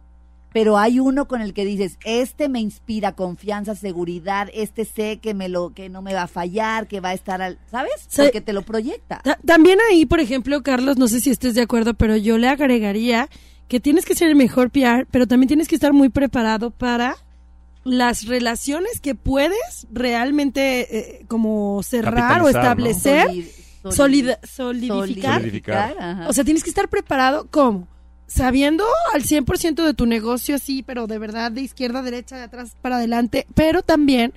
pero 0.52 0.78
hay 0.78 1.00
uno 1.00 1.28
con 1.28 1.42
el 1.42 1.54
que 1.54 1.64
dices, 1.66 1.98
este 2.04 2.50
me 2.50 2.60
inspira 2.60 3.12
confianza, 3.14 3.76
seguridad, 3.76 4.50
este 4.54 4.84
sé 4.86 5.20
que 5.20 5.34
me 5.34 5.48
lo 5.50 5.74
que 5.74 5.90
no 5.90 6.02
me 6.02 6.14
va 6.14 6.24
a 6.24 6.28
fallar, 6.28 6.88
que 6.88 7.00
va 7.02 7.10
a 7.10 7.14
estar 7.14 7.42
al, 7.42 7.60
¿sabes? 7.70 7.94
Sí. 8.08 8.24
Porque 8.24 8.42
te 8.42 8.54
lo 8.54 8.62
proyecta. 8.64 9.22
Ta- 9.24 9.40
También 9.46 9.78
ahí, 9.92 10.06
por 10.06 10.20
ejemplo, 10.20 10.62
Carlos, 10.64 10.98
no 10.98 11.08
sé 11.08 11.20
si 11.20 11.30
estés 11.30 11.54
de 11.56 11.62
acuerdo, 11.62 11.94
pero 11.94 12.16
yo 12.18 12.38
le 12.38 12.48
agregaría 12.48 13.30
que 13.68 13.80
tienes 13.80 14.06
que 14.06 14.16
ser 14.16 14.30
el 14.30 14.36
mejor 14.36 14.72
PR, 14.72 15.06
pero 15.12 15.28
también 15.28 15.48
tienes 15.48 15.68
que 15.68 15.76
estar 15.76 15.94
muy 15.94 16.10
preparado 16.10 16.72
para 16.72 17.16
las 17.84 18.26
relaciones 18.26 19.00
que 19.00 19.16
puedes 19.16 19.88
realmente 19.92 20.98
eh, 21.20 21.26
como 21.28 21.82
cerrar 21.84 22.42
o 22.42 22.50
establecer, 22.50 23.28
Solid- 23.28 23.46
solida- 23.92 24.40
solid- 24.44 24.88
solidificar. 24.88 25.34
Solidificar. 25.42 25.96
ajá. 26.00 26.28
O 26.28 26.34
sea, 26.34 26.44
tienes 26.44 26.64
que 26.64 26.70
estar 26.70 26.90
preparado, 26.90 27.48
¿cómo? 27.50 27.88
Sabiendo 28.30 28.86
al 29.12 29.24
100% 29.24 29.84
de 29.84 29.94
tu 29.96 30.06
negocio 30.06 30.56
así, 30.56 30.84
pero 30.84 31.08
de 31.08 31.18
verdad 31.18 31.52
de 31.52 31.62
izquierda 31.62 32.00
a 32.00 32.04
derecha, 32.04 32.38
de 32.38 32.44
atrás 32.44 32.76
para 32.80 32.98
adelante, 32.98 33.48
pero 33.56 33.82
también 33.82 34.34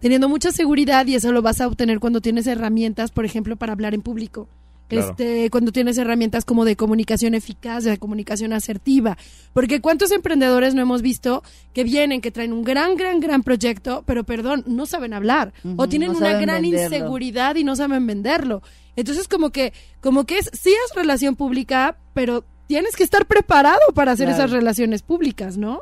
teniendo 0.00 0.30
mucha 0.30 0.50
seguridad 0.50 1.06
y 1.06 1.14
eso 1.14 1.30
lo 1.30 1.42
vas 1.42 1.60
a 1.60 1.66
obtener 1.66 2.00
cuando 2.00 2.22
tienes 2.22 2.46
herramientas, 2.46 3.10
por 3.10 3.26
ejemplo, 3.26 3.56
para 3.56 3.72
hablar 3.72 3.94
en 3.94 4.00
público. 4.00 4.48
Claro. 4.88 5.10
Este, 5.10 5.50
cuando 5.50 5.72
tienes 5.72 5.98
herramientas 5.98 6.44
como 6.44 6.64
de 6.64 6.76
comunicación 6.76 7.34
eficaz, 7.34 7.84
de 7.84 7.98
comunicación 7.98 8.52
asertiva. 8.52 9.16
Porque 9.52 9.80
cuántos 9.80 10.10
emprendedores 10.10 10.74
no 10.74 10.82
hemos 10.82 11.02
visto 11.02 11.42
que 11.72 11.84
vienen, 11.84 12.20
que 12.20 12.30
traen 12.30 12.52
un 12.52 12.64
gran, 12.64 12.96
gran, 12.96 13.20
gran 13.20 13.42
proyecto, 13.42 14.04
pero 14.06 14.24
perdón, 14.24 14.64
no 14.66 14.86
saben 14.86 15.14
hablar. 15.14 15.52
O 15.76 15.88
tienen 15.88 16.12
no 16.12 16.18
una 16.18 16.32
gran 16.38 16.62
venderlo. 16.62 16.96
inseguridad 16.96 17.56
y 17.56 17.64
no 17.64 17.76
saben 17.76 18.06
venderlo. 18.06 18.62
Entonces, 18.96 19.26
como 19.26 19.50
que, 19.50 19.72
como 20.00 20.24
que 20.24 20.38
es, 20.38 20.50
sí 20.52 20.70
es 20.70 20.94
relación 20.94 21.34
pública, 21.34 21.96
pero 22.12 22.44
tienes 22.66 22.96
que 22.96 23.02
estar 23.04 23.26
preparado 23.26 23.80
para 23.94 24.12
hacer 24.12 24.26
Claro. 24.28 24.42
esas 24.44 24.50
relaciones 24.52 25.02
públicas, 25.02 25.56
¿no? 25.56 25.80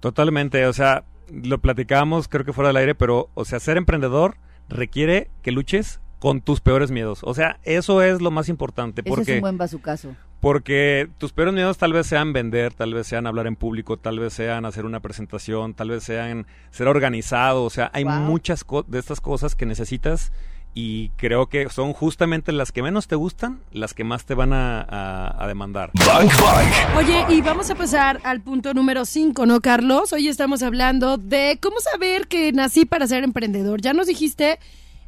Totalmente, 0.00 0.66
o 0.66 0.72
sea, 0.72 1.04
lo 1.30 1.58
platicábamos 1.58 2.28
creo 2.28 2.44
que 2.44 2.52
fuera 2.52 2.68
del 2.68 2.76
aire, 2.78 2.94
pero, 2.94 3.28
o 3.34 3.44
sea, 3.44 3.60
ser 3.60 3.76
emprendedor 3.76 4.36
requiere 4.68 5.30
que 5.42 5.52
luches 5.52 6.00
con 6.18 6.40
tus 6.42 6.60
peores 6.60 6.90
miedos. 6.90 7.20
O 7.22 7.34
sea, 7.34 7.58
eso 7.62 8.02
es 8.02 8.20
lo 8.20 8.30
más 8.30 8.48
importante, 8.48 9.00
Ese 9.02 9.08
porque 9.10 9.32
es 9.32 9.36
un 9.36 9.40
buen 9.42 9.58
bazucazo. 9.58 10.14
Porque 10.40 11.08
tus 11.18 11.32
peores 11.32 11.52
miedos 11.52 11.76
tal 11.76 11.92
vez 11.92 12.06
sean 12.06 12.32
vender, 12.32 12.72
tal 12.72 12.94
vez 12.94 13.06
sean 13.06 13.26
hablar 13.26 13.46
en 13.46 13.56
público, 13.56 13.98
tal 13.98 14.18
vez 14.18 14.32
sean 14.32 14.64
hacer 14.64 14.86
una 14.86 15.00
presentación, 15.00 15.74
tal 15.74 15.90
vez 15.90 16.02
sean 16.02 16.46
ser 16.70 16.88
organizado. 16.88 17.64
O 17.64 17.70
sea, 17.70 17.90
hay 17.92 18.04
Wow. 18.04 18.12
muchas 18.20 18.64
co- 18.64 18.82
de 18.82 18.98
estas 18.98 19.20
cosas 19.20 19.54
que 19.54 19.66
necesitas 19.66 20.32
y 20.74 21.08
creo 21.16 21.46
que 21.48 21.68
son 21.68 21.92
justamente 21.92 22.52
las 22.52 22.70
que 22.72 22.82
menos 22.82 23.08
te 23.08 23.16
gustan, 23.16 23.60
las 23.72 23.92
que 23.92 24.04
más 24.04 24.24
te 24.24 24.34
van 24.34 24.52
a, 24.52 24.80
a- 24.82 25.44
a 25.44 25.46
demandar. 25.48 25.90
Bank 25.94 26.30
Bank. 26.40 26.96
Oye, 26.96 27.24
y 27.36 27.40
vamos 27.40 27.70
a 27.70 27.74
pasar 27.74 28.20
al 28.22 28.40
punto 28.40 28.72
número 28.72 29.04
5, 29.04 29.46
¿no, 29.46 29.60
Carlos? 29.60 30.12
Hoy 30.12 30.28
estamos 30.28 30.62
hablando 30.62 31.16
de 31.18 31.58
cómo 31.60 31.76
saber 31.80 32.28
que 32.28 32.52
nací 32.52 32.84
para 32.84 33.06
ser 33.08 33.24
emprendedor. 33.24 33.80
Ya 33.80 33.92
nos 33.94 34.06
dijiste, 34.06 34.58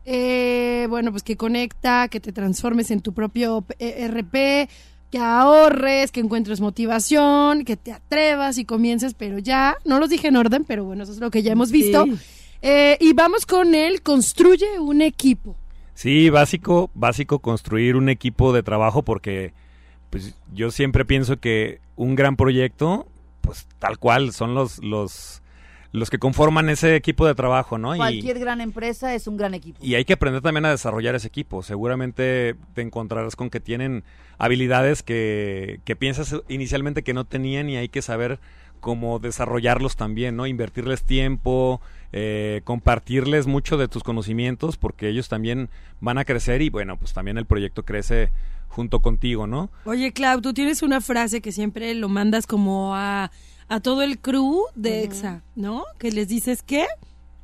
eh, 0.05 0.87
bueno, 0.91 1.11
pues 1.13 1.23
que 1.23 1.37
conecta, 1.37 2.09
que 2.09 2.19
te 2.21 2.33
transformes 2.33 2.91
en 2.91 3.01
tu 3.01 3.13
propio 3.13 3.65
eh, 3.79 4.09
RP, 4.09 4.69
que 5.13 5.19
ahorres, 5.19 6.11
que 6.11 6.21
encuentres 6.21 6.61
motivación, 6.61 7.65
que 7.65 7.77
te 7.77 7.93
atrevas 7.93 8.59
y 8.59 8.65
comiences, 8.65 9.15
pero 9.15 9.39
ya, 9.39 9.77
no 9.85 10.01
los 10.01 10.11
dije 10.11 10.29
en 10.29 10.37
orden, 10.37 10.65
pero 10.67 10.85
bueno, 10.85 11.05
eso 11.05 11.13
es 11.13 11.19
lo 11.21 11.31
que 11.31 11.43
ya 11.43 11.53
hemos 11.53 11.71
visto. 11.71 12.05
Sí. 12.05 12.17
Eh, 12.63 12.97
y 13.01 13.13
vamos 13.13 13.45
con 13.45 13.75
él, 13.75 14.03
construye 14.03 14.79
un 14.79 15.03
equipo. 15.03 15.57
Sí, 15.95 16.31
básico, 16.31 16.91
básico 16.95 17.41
construir 17.41 17.97
un 17.97 18.09
equipo 18.09 18.53
de 18.53 18.63
trabajo 18.63 19.03
porque 19.03 19.53
pues 20.11 20.35
yo 20.53 20.71
siempre 20.71 21.05
pienso 21.05 21.39
que 21.39 21.81
un 21.97 22.15
gran 22.15 22.37
proyecto, 22.37 23.07
pues 23.41 23.67
tal 23.79 23.99
cual 23.99 24.33
son 24.33 24.55
los 24.55 24.79
los 24.83 25.43
los 25.91 26.09
que 26.09 26.19
conforman 26.19 26.71
ese 26.71 26.97
equipo 26.97 27.27
de 27.27 27.35
trabajo, 27.35 27.77
¿no? 27.77 27.95
Y- 27.95 27.99
Cualquier 27.99 28.39
gran 28.39 28.63
empresa 28.63 29.15
es 29.15 29.27
un 29.27 29.37
gran 29.37 29.53
equipo. 29.53 29.79
Y 29.85 29.95
hay 29.95 30.07
que 30.07 30.15
aprender 30.15 30.41
también 30.41 30.65
a 30.65 30.71
desarrollar 30.71 31.15
ese 31.15 31.29
equipo. 31.29 31.63
Seguramente 31.63 32.55
te 32.73 32.81
encontrarás 32.81 33.37
con 33.37 33.51
que 33.51 33.61
tienen 33.61 34.03
habilidades 34.39 35.03
que, 35.03 35.81
que 35.85 35.95
piensas 35.95 36.35
inicialmente 36.49 37.03
que 37.03 37.13
no 37.13 37.27
tenían 37.27 37.69
y 37.69 37.77
hay 37.77 37.91
que 37.91 38.01
saber 38.01 38.41
como 38.81 39.19
desarrollarlos 39.19 39.97
también, 39.97 40.35
¿no? 40.35 40.47
Invertirles 40.47 41.05
tiempo, 41.05 41.83
eh, 42.13 42.61
compartirles 42.65 43.47
mucho 43.47 43.77
de 43.79 43.89
tus 43.89 44.03
conocimientos 44.03 44.77
porque 44.77 45.09
ellos 45.09 45.29
también 45.29 45.71
van 46.01 46.19
a 46.19 46.25
crecer 46.25 46.61
y 46.63 46.69
bueno, 46.71 46.99
pues 46.99 47.13
también 47.13 47.39
el 47.39 47.47
proyecto 47.47 47.85
crece 47.85 48.31
junto 48.69 49.01
contigo, 49.01 49.47
¿no? 49.47 49.71
Oye, 49.85 50.13
Clau, 50.13 50.41
tú 50.41 50.53
tienes 50.55 50.83
una 50.83 51.01
frase 51.01 51.41
que 51.41 51.53
siempre 51.53 51.95
lo 51.95 52.09
mandas 52.09 52.47
como 52.47 52.95
a, 52.95 53.31
a 53.69 53.81
todo 53.81 54.03
el 54.03 54.19
crew 54.19 54.63
de 54.75 55.05
EXA, 55.05 55.43
¿no? 55.57 55.85
Que 55.99 56.11
les 56.13 56.29
dices 56.29 56.63
que, 56.63 56.87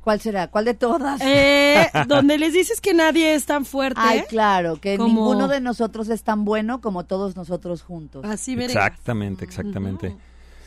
¿Cuál 0.01 0.21
será? 0.21 0.47
¿Cuál 0.47 0.65
de 0.65 0.73
todas? 0.73 1.19
eh, 1.21 1.87
donde 2.07 2.37
les 2.37 2.53
dices 2.53 2.79
que 2.81 2.93
nadie 2.93 3.35
es 3.35 3.45
tan 3.45 3.65
fuerte. 3.65 3.99
Ay, 4.03 4.23
claro, 4.29 4.77
que 4.79 4.97
Como- 4.97 5.07
ninguno 5.13 5.47
de 5.47 5.59
nosotros 5.61 6.09
es 6.09 6.23
tan 6.23 6.45
bueno 6.45 6.79
como 6.81 7.05
todos 7.05 7.35
nosotros 7.35 7.81
juntos. 7.83 8.23
Así 8.25 8.55
verás. 8.55 8.75
Exactamente, 8.75 9.43
exactamente. 9.45 10.15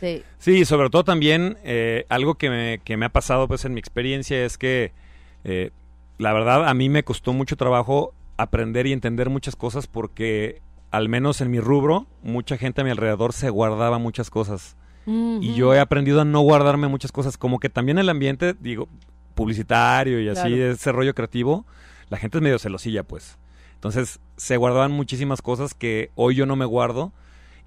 Sí. 0.03 0.23
Sí, 0.39 0.65
sobre 0.65 0.91
todo 0.91 1.05
también 1.05 1.57
eh, 1.65 2.05
algo 2.09 2.35
que 2.35 2.51
me, 2.51 2.81
que 2.85 2.97
me 2.97 3.07
ha 3.07 3.11
pasado 3.11 3.47
pues 3.49 3.65
en 3.65 3.73
mi 3.73 3.79
experiencia 3.81 4.45
es 4.45 4.59
que 4.59 4.93
eh, 5.45 5.71
la 6.19 6.33
verdad 6.33 6.69
a 6.69 6.75
mí 6.75 6.89
me 6.89 7.05
costó 7.05 7.33
mucho 7.33 7.57
trabajo 7.57 8.13
aprender 8.37 8.87
y 8.89 8.93
entender 8.93 9.31
muchas 9.31 9.55
cosas 9.55 9.87
porque 9.87 10.61
al 10.91 11.09
menos 11.09 11.41
en 11.41 11.51
mi 11.53 11.61
rubro 11.61 12.07
mucha 12.23 12.57
gente 12.59 12.81
a 12.81 12.85
mi 12.85 12.91
alrededor 12.91 13.33
se 13.33 13.49
guardaba 13.49 13.99
muchas 13.99 14.29
cosas 14.29 14.77
y 15.07 15.55
yo 15.55 15.75
he 15.75 15.81
aprendido 15.81 16.21
a 16.21 16.25
no 16.25 16.41
guardarme 16.43 16.87
muchas 16.89 17.11
cosas 17.13 17.37
como 17.39 17.59
que 17.59 17.69
también 17.69 17.99
el 17.99 18.09
ambiente 18.09 18.55
digo 18.61 18.89
publicitario 19.35 20.21
y 20.21 20.29
así 20.29 20.49
Claro. 20.49 20.73
ese 20.73 20.93
rollo 20.93 21.15
creativo 21.15 21.65
la 22.11 22.19
gente 22.19 22.39
es 22.39 22.43
medio 22.43 22.59
celosilla 22.59 23.03
pues 23.03 23.39
entonces 23.75 24.21
se 24.37 24.57
guardaban 24.57 24.93
muchísimas 24.93 25.43
cosas 25.43 25.75
que 25.75 26.11
hoy 26.15 26.35
yo 26.37 26.47
no 26.47 26.55
me 26.57 26.65
guardo 26.67 27.13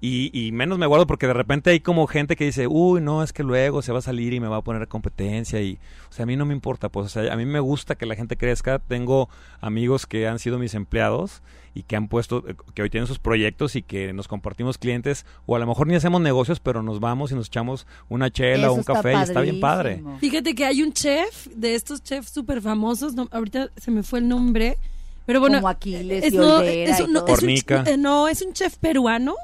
y, 0.00 0.30
y 0.38 0.52
menos 0.52 0.78
me 0.78 0.86
guardo 0.86 1.06
porque 1.06 1.26
de 1.26 1.32
repente 1.32 1.70
hay 1.70 1.80
como 1.80 2.06
gente 2.06 2.36
que 2.36 2.44
dice, 2.44 2.66
uy, 2.66 3.00
no, 3.00 3.22
es 3.22 3.32
que 3.32 3.42
luego 3.42 3.80
se 3.80 3.92
va 3.92 4.00
a 4.00 4.02
salir 4.02 4.34
y 4.34 4.40
me 4.40 4.48
va 4.48 4.58
a 4.58 4.62
poner 4.62 4.82
a 4.82 4.86
competencia 4.86 5.62
y, 5.62 5.78
o 6.10 6.12
sea, 6.12 6.24
a 6.24 6.26
mí 6.26 6.36
no 6.36 6.44
me 6.44 6.52
importa, 6.52 6.90
pues, 6.90 7.06
o 7.06 7.08
sea, 7.08 7.32
a 7.32 7.36
mí 7.36 7.46
me 7.46 7.60
gusta 7.60 7.94
que 7.94 8.04
la 8.04 8.14
gente 8.14 8.36
crezca. 8.36 8.78
Tengo 8.78 9.30
amigos 9.60 10.06
que 10.06 10.28
han 10.28 10.38
sido 10.38 10.58
mis 10.58 10.74
empleados 10.74 11.42
y 11.72 11.82
que 11.82 11.96
han 11.96 12.08
puesto, 12.08 12.44
eh, 12.46 12.56
que 12.74 12.82
hoy 12.82 12.90
tienen 12.90 13.06
sus 13.06 13.18
proyectos 13.18 13.74
y 13.74 13.82
que 13.82 14.12
nos 14.12 14.28
compartimos 14.28 14.76
clientes 14.76 15.24
o 15.46 15.56
a 15.56 15.58
lo 15.58 15.66
mejor 15.66 15.86
ni 15.86 15.94
hacemos 15.94 16.20
negocios, 16.20 16.60
pero 16.60 16.82
nos 16.82 17.00
vamos 17.00 17.32
y 17.32 17.34
nos 17.34 17.46
echamos 17.48 17.86
una 18.10 18.30
chela 18.30 18.70
o 18.70 18.74
un 18.74 18.82
café 18.82 19.14
y 19.14 19.22
está 19.22 19.40
bien 19.40 19.60
padre. 19.60 20.02
Fíjate 20.20 20.54
que 20.54 20.66
hay 20.66 20.82
un 20.82 20.92
chef 20.92 21.46
de 21.48 21.74
estos 21.74 22.02
chefs 22.02 22.30
súper 22.30 22.60
famosos, 22.60 23.14
no, 23.14 23.28
ahorita 23.30 23.70
se 23.76 23.90
me 23.90 24.02
fue 24.02 24.18
el 24.18 24.28
nombre, 24.28 24.78
pero 25.24 25.40
bueno. 25.40 25.58
Como 25.58 25.68
Aquiles 25.68 26.24
es, 26.24 26.34
y 26.34 26.36
no, 26.36 26.60
es 26.60 27.08
no, 27.08 27.26
es 27.26 27.42
un 27.42 27.50
eh, 27.50 27.96
no, 27.98 28.28
es 28.28 28.42
un 28.42 28.52
chef 28.52 28.76
peruano 28.76 29.34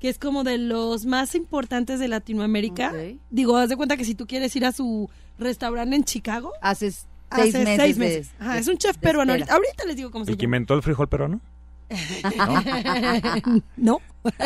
que 0.00 0.08
es 0.08 0.18
como 0.18 0.44
de 0.44 0.58
los 0.58 1.06
más 1.06 1.34
importantes 1.34 1.98
de 2.00 2.08
Latinoamérica. 2.08 2.92
Digo, 3.30 3.56
haz 3.56 3.68
de 3.68 3.76
cuenta 3.76 3.96
que 3.96 4.04
si 4.04 4.14
tú 4.14 4.26
quieres 4.26 4.54
ir 4.56 4.64
a 4.66 4.72
su 4.72 5.08
restaurante 5.38 5.96
en 5.96 6.04
Chicago, 6.04 6.52
Haces 6.60 7.06
hace 7.30 7.52
seis 7.52 7.64
meses. 7.64 7.76
seis 7.82 7.98
de- 7.98 8.04
meses. 8.04 8.30
Ajá, 8.38 8.54
de- 8.54 8.60
es 8.60 8.68
un 8.68 8.76
chef 8.78 8.96
peruano. 8.98 9.32
Ahorita, 9.32 9.54
ahorita 9.54 9.84
les 9.86 9.96
digo 9.96 10.10
cómo 10.10 10.24
se 10.24 10.30
¿El 10.32 10.36
que 10.36 10.42
llama. 10.44 10.56
inventó 10.56 10.74
el 10.74 10.82
frijol 10.82 11.08
peruano? 11.08 11.40
no. 13.76 14.00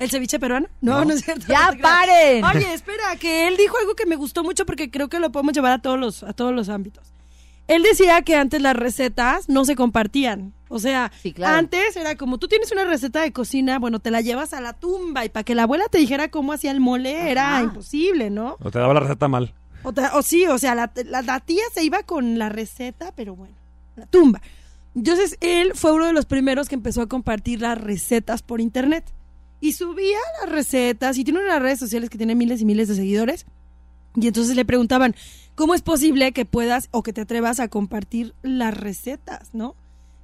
¿El 0.00 0.10
ceviche 0.10 0.38
peruano? 0.38 0.68
No, 0.80 0.98
no, 1.00 1.04
No. 1.06 1.14
es 1.14 1.22
cierto. 1.22 1.46
¡Ya 1.48 1.70
no 1.74 1.80
paren! 1.80 2.44
Oye, 2.44 2.74
espera, 2.74 3.16
que 3.18 3.48
él 3.48 3.56
dijo 3.56 3.76
algo 3.78 3.94
que 3.94 4.06
me 4.06 4.16
gustó 4.16 4.42
mucho 4.42 4.66
porque 4.66 4.90
creo 4.90 5.08
que 5.08 5.18
lo 5.20 5.30
podemos 5.32 5.54
llevar 5.54 5.72
a 5.72 5.78
todos 5.80 5.98
los, 5.98 6.22
a 6.22 6.32
todos 6.32 6.52
los 6.54 6.68
ámbitos. 6.68 7.12
Él 7.68 7.82
decía 7.82 8.22
que 8.22 8.34
antes 8.34 8.60
las 8.62 8.74
recetas 8.76 9.48
no 9.48 9.64
se 9.64 9.76
compartían. 9.76 10.52
O 10.68 10.78
sea, 10.78 11.10
Sí, 11.22 11.32
claro. 11.32 11.56
antes 11.58 11.96
era 11.96 12.14
como 12.16 12.38
tú 12.38 12.46
tienes 12.48 12.70
una 12.72 12.84
receta 12.84 13.22
de 13.22 13.32
cocina, 13.32 13.78
bueno, 13.78 14.00
te 14.00 14.10
la 14.10 14.20
llevas 14.20 14.52
a 14.52 14.60
la 14.60 14.72
tumba 14.74 15.24
y 15.24 15.28
para 15.30 15.44
que 15.44 15.54
la 15.54 15.62
abuela 15.64 15.84
te 15.90 15.98
dijera 15.98 16.30
cómo 16.30 16.52
hacía 16.52 16.70
el 16.70 16.80
mole 16.80 17.30
era 17.30 17.62
imposible, 17.62 18.30
¿no? 18.30 18.56
¿O 18.62 18.70
te 18.70 18.78
daba 18.78 18.94
la 18.94 19.00
receta 19.00 19.28
mal? 19.28 19.54
O, 19.82 19.92
te- 19.92 20.02
o 20.12 20.22
sí, 20.22 20.44
o 20.46 20.58
sea, 20.58 20.74
la, 20.74 20.90
la- 21.06 21.22
la 21.22 21.40
tía 21.40 21.62
se 21.72 21.84
iba 21.84 22.02
con 22.02 22.38
la 22.38 22.48
receta, 22.48 23.12
pero 23.16 23.34
bueno, 23.36 23.54
la 23.96 24.06
tumba. 24.06 24.42
Entonces, 24.94 25.36
él 25.40 25.72
fue 25.74 25.92
uno 25.92 26.06
de 26.06 26.12
los 26.12 26.26
primeros 26.26 26.68
que 26.68 26.74
empezó 26.74 27.00
a 27.02 27.06
compartir 27.06 27.60
las 27.62 27.78
recetas 27.80 28.42
por 28.42 28.60
internet. 28.60 29.04
Y 29.60 29.72
subía 29.72 30.18
las 30.40 30.50
recetas, 30.50 31.16
y 31.18 31.24
tiene 31.24 31.40
unas 31.40 31.60
redes 31.62 31.78
sociales 31.78 32.10
que 32.10 32.18
tiene 32.18 32.34
miles 32.34 32.60
y 32.60 32.64
miles 32.64 32.88
de 32.88 32.94
seguidores. 32.96 33.46
Y 34.16 34.26
entonces 34.26 34.54
le 34.56 34.64
preguntaban, 34.64 35.14
¿cómo 35.54 35.74
es 35.74 35.82
posible 35.82 36.32
que 36.32 36.44
puedas 36.44 36.88
o 36.90 37.02
que 37.02 37.12
te 37.12 37.20
atrevas 37.20 37.58
a 37.60 37.68
compartir 37.68 38.34
las 38.42 38.76
recetas, 38.76 39.50
no? 39.52 39.74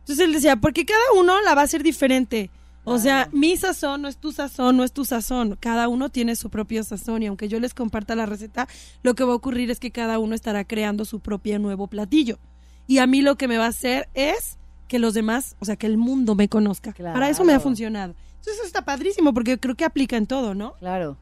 Entonces 0.05 0.27
él 0.27 0.35
decía, 0.35 0.57
porque 0.57 0.85
cada 0.85 1.03
uno 1.19 1.41
la 1.41 1.55
va 1.55 1.63
a 1.63 1.65
hacer 1.65 1.83
diferente. 1.83 2.51
O 2.85 2.99
sea, 2.99 3.31
mi 3.33 3.57
sazón 3.57 4.03
no 4.03 4.09
es 4.09 4.19
tu 4.19 4.31
sazón, 4.31 4.77
no 4.77 4.85
es 4.85 4.93
tu 4.93 5.07
sazón. 5.07 5.57
Cada 5.59 5.89
uno 5.89 6.11
tiene 6.11 6.37
su 6.37 6.51
propio 6.51 6.85
sazón 6.85 7.23
y 7.23 7.27
aunque 7.27 7.49
yo 7.49 7.59
les 7.59 7.73
comparta 7.73 8.15
la 8.15 8.27
receta, 8.27 8.69
lo 9.03 9.15
que 9.15 9.25
va 9.25 9.33
a 9.33 9.37
ocurrir 9.37 9.71
es 9.71 9.81
que 9.81 9.91
cada 9.91 10.19
uno 10.19 10.35
estará 10.35 10.65
creando 10.65 11.07
su 11.07 11.21
propio 11.21 11.59
nuevo 11.59 11.87
platillo. 11.87 12.39
Y 12.87 12.99
a 12.99 13.07
mí 13.07 13.23
lo 13.23 13.37
que 13.37 13.49
me 13.49 13.57
va 13.57 13.65
a 13.65 13.69
hacer 13.69 14.11
es 14.13 14.59
que 14.89 14.99
los 14.99 15.15
demás, 15.15 15.57
o 15.61 15.65
sea, 15.65 15.77
que 15.77 15.87
el 15.87 15.97
mundo 15.97 16.35
me 16.35 16.51
conozca. 16.51 16.93
Claro. 16.93 17.15
Para 17.15 17.31
eso 17.31 17.43
me 17.43 17.55
ha 17.55 17.61
funcionado. 17.61 18.15
Entonces 18.35 18.57
eso 18.57 18.67
está 18.67 18.85
padrísimo 18.85 19.33
porque 19.33 19.59
creo 19.59 19.75
que 19.75 19.87
aplica 19.87 20.19
en 20.19 20.27
todo, 20.27 20.55
¿no? 20.55 20.75
Claro. 20.75 21.17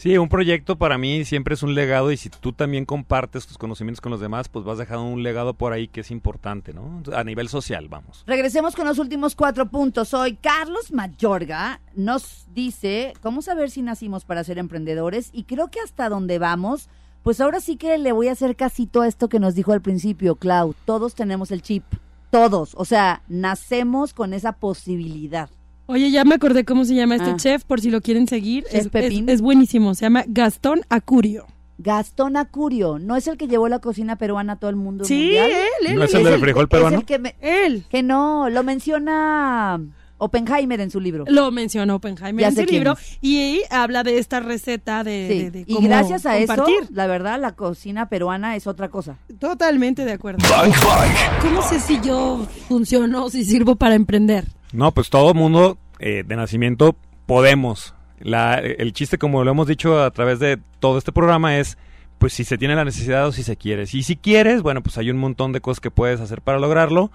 Sí, 0.00 0.16
un 0.16 0.30
proyecto 0.30 0.78
para 0.78 0.96
mí 0.96 1.26
siempre 1.26 1.52
es 1.52 1.62
un 1.62 1.74
legado 1.74 2.10
y 2.10 2.16
si 2.16 2.30
tú 2.30 2.54
también 2.54 2.86
compartes 2.86 3.46
tus 3.46 3.58
conocimientos 3.58 4.00
con 4.00 4.10
los 4.10 4.18
demás, 4.18 4.48
pues 4.48 4.64
vas 4.64 4.78
dejando 4.78 5.04
un 5.04 5.22
legado 5.22 5.52
por 5.52 5.74
ahí 5.74 5.88
que 5.88 6.00
es 6.00 6.10
importante, 6.10 6.72
¿no? 6.72 7.02
A 7.14 7.22
nivel 7.22 7.50
social, 7.50 7.86
vamos. 7.90 8.24
Regresemos 8.26 8.74
con 8.74 8.86
los 8.86 8.98
últimos 8.98 9.34
cuatro 9.34 9.66
puntos. 9.66 10.14
Hoy 10.14 10.36
Carlos 10.36 10.90
Mayorga 10.90 11.82
nos 11.94 12.46
dice 12.54 13.12
cómo 13.20 13.42
saber 13.42 13.70
si 13.70 13.82
nacimos 13.82 14.24
para 14.24 14.42
ser 14.42 14.56
emprendedores 14.56 15.28
y 15.34 15.44
creo 15.44 15.68
que 15.68 15.80
hasta 15.80 16.08
donde 16.08 16.38
vamos, 16.38 16.88
pues 17.22 17.38
ahora 17.42 17.60
sí 17.60 17.76
que 17.76 17.98
le 17.98 18.12
voy 18.12 18.28
a 18.28 18.32
hacer 18.32 18.56
casito 18.56 19.02
a 19.02 19.06
esto 19.06 19.28
que 19.28 19.38
nos 19.38 19.54
dijo 19.54 19.74
al 19.74 19.82
principio, 19.82 20.36
Clau. 20.36 20.74
Todos 20.86 21.14
tenemos 21.14 21.50
el 21.50 21.60
chip, 21.60 21.84
todos. 22.30 22.74
O 22.76 22.86
sea, 22.86 23.20
nacemos 23.28 24.14
con 24.14 24.32
esa 24.32 24.52
posibilidad. 24.52 25.50
Oye, 25.90 26.10
ya 26.12 26.24
me 26.24 26.36
acordé 26.36 26.64
cómo 26.64 26.84
se 26.84 26.94
llama 26.94 27.16
este 27.16 27.30
Ah. 27.30 27.36
chef, 27.36 27.64
por 27.64 27.80
si 27.80 27.90
lo 27.90 28.00
quieren 28.00 28.28
seguir. 28.28 28.62
Chef 28.64 28.74
Es, 28.74 28.86
es- 28.86 28.90
Pepín. 28.92 29.28
es 29.28 29.40
buenísimo, 29.40 29.94
se 29.94 30.02
llama 30.06 30.24
Gastón 30.28 30.82
Acurio. 30.88 31.46
Gastón 31.78 32.36
Acurio, 32.36 32.98
¿no 32.98 33.16
es 33.16 33.26
el 33.26 33.36
que 33.36 33.48
llevó 33.48 33.66
la 33.68 33.78
cocina 33.80 34.14
peruana 34.16 34.52
a 34.52 34.56
todo 34.56 34.70
el 34.70 34.76
mundo 34.76 35.04
Sí, 35.04 35.14
mundial? 35.14 35.50
él, 35.50 35.86
él. 35.88 35.96
¿No 35.96 36.04
es 36.04 36.14
el 36.14 36.22
del 36.24 36.34
el- 36.34 36.40
frijol 36.40 36.62
es 36.64 36.68
peruano? 36.68 36.98
el 36.98 37.04
que, 37.04 37.18
me- 37.18 37.34
él. 37.40 37.84
que 37.90 38.02
no, 38.04 38.48
lo 38.50 38.62
menciona 38.62 39.80
Oppenheimer 40.18 40.80
en 40.82 40.90
su 40.90 41.00
libro. 41.00 41.24
Lo 41.26 41.50
mencionó 41.50 41.94
Oppenheimer 41.96 42.42
Ya 42.42 42.48
en 42.48 42.54
su 42.68 42.72
libro 42.72 42.92
es. 42.92 43.18
y 43.22 43.62
habla 43.70 44.02
de 44.04 44.18
esta 44.18 44.38
receta 44.40 45.02
de, 45.02 45.26
Sí, 45.30 45.38
de- 45.44 45.50
de 45.50 45.60
y 45.66 45.74
cómo 45.74 45.88
gracias 45.88 46.26
a 46.26 46.36
compartir. 46.36 46.74
eso, 46.82 46.92
la 46.92 47.06
verdad, 47.06 47.40
la 47.40 47.52
cocina 47.52 48.08
peruana 48.10 48.54
es 48.54 48.66
otra 48.66 48.88
cosa. 48.90 49.16
Totalmente 49.38 50.04
de 50.04 50.12
acuerdo. 50.12 50.38
Bang 50.50 50.70
Bang. 50.84 51.10
¿Cómo 51.42 51.62
sé 51.62 51.80
si 51.80 51.98
yo 52.02 52.46
funciono 52.68 53.24
o 53.24 53.30
si 53.30 53.44
sirvo 53.46 53.76
para 53.76 53.94
emprender? 53.94 54.44
No, 54.72 54.92
pues 54.92 55.10
todo 55.10 55.34
mundo 55.34 55.78
eh, 55.98 56.24
de 56.26 56.36
nacimiento 56.36 56.96
podemos. 57.26 57.94
La, 58.18 58.54
el 58.56 58.92
chiste, 58.92 59.18
como 59.18 59.44
lo 59.44 59.50
hemos 59.50 59.66
dicho 59.66 60.02
a 60.02 60.10
través 60.10 60.38
de 60.38 60.58
todo 60.78 60.98
este 60.98 61.12
programa, 61.12 61.58
es 61.58 61.78
pues 62.18 62.34
si 62.34 62.44
se 62.44 62.58
tiene 62.58 62.76
la 62.76 62.84
necesidad 62.84 63.26
o 63.26 63.32
si 63.32 63.42
se 63.42 63.56
quiere. 63.56 63.84
Y 63.90 64.02
si 64.02 64.16
quieres, 64.16 64.60
bueno, 64.62 64.82
pues 64.82 64.98
hay 64.98 65.10
un 65.10 65.16
montón 65.16 65.52
de 65.52 65.62
cosas 65.62 65.80
que 65.80 65.90
puedes 65.90 66.20
hacer 66.20 66.42
para 66.42 66.58
lograrlo, 66.58 67.10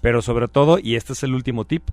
pero 0.00 0.22
sobre 0.22 0.48
todo, 0.48 0.78
y 0.82 0.96
este 0.96 1.12
es 1.12 1.22
el 1.22 1.34
último 1.34 1.66
tip, 1.66 1.90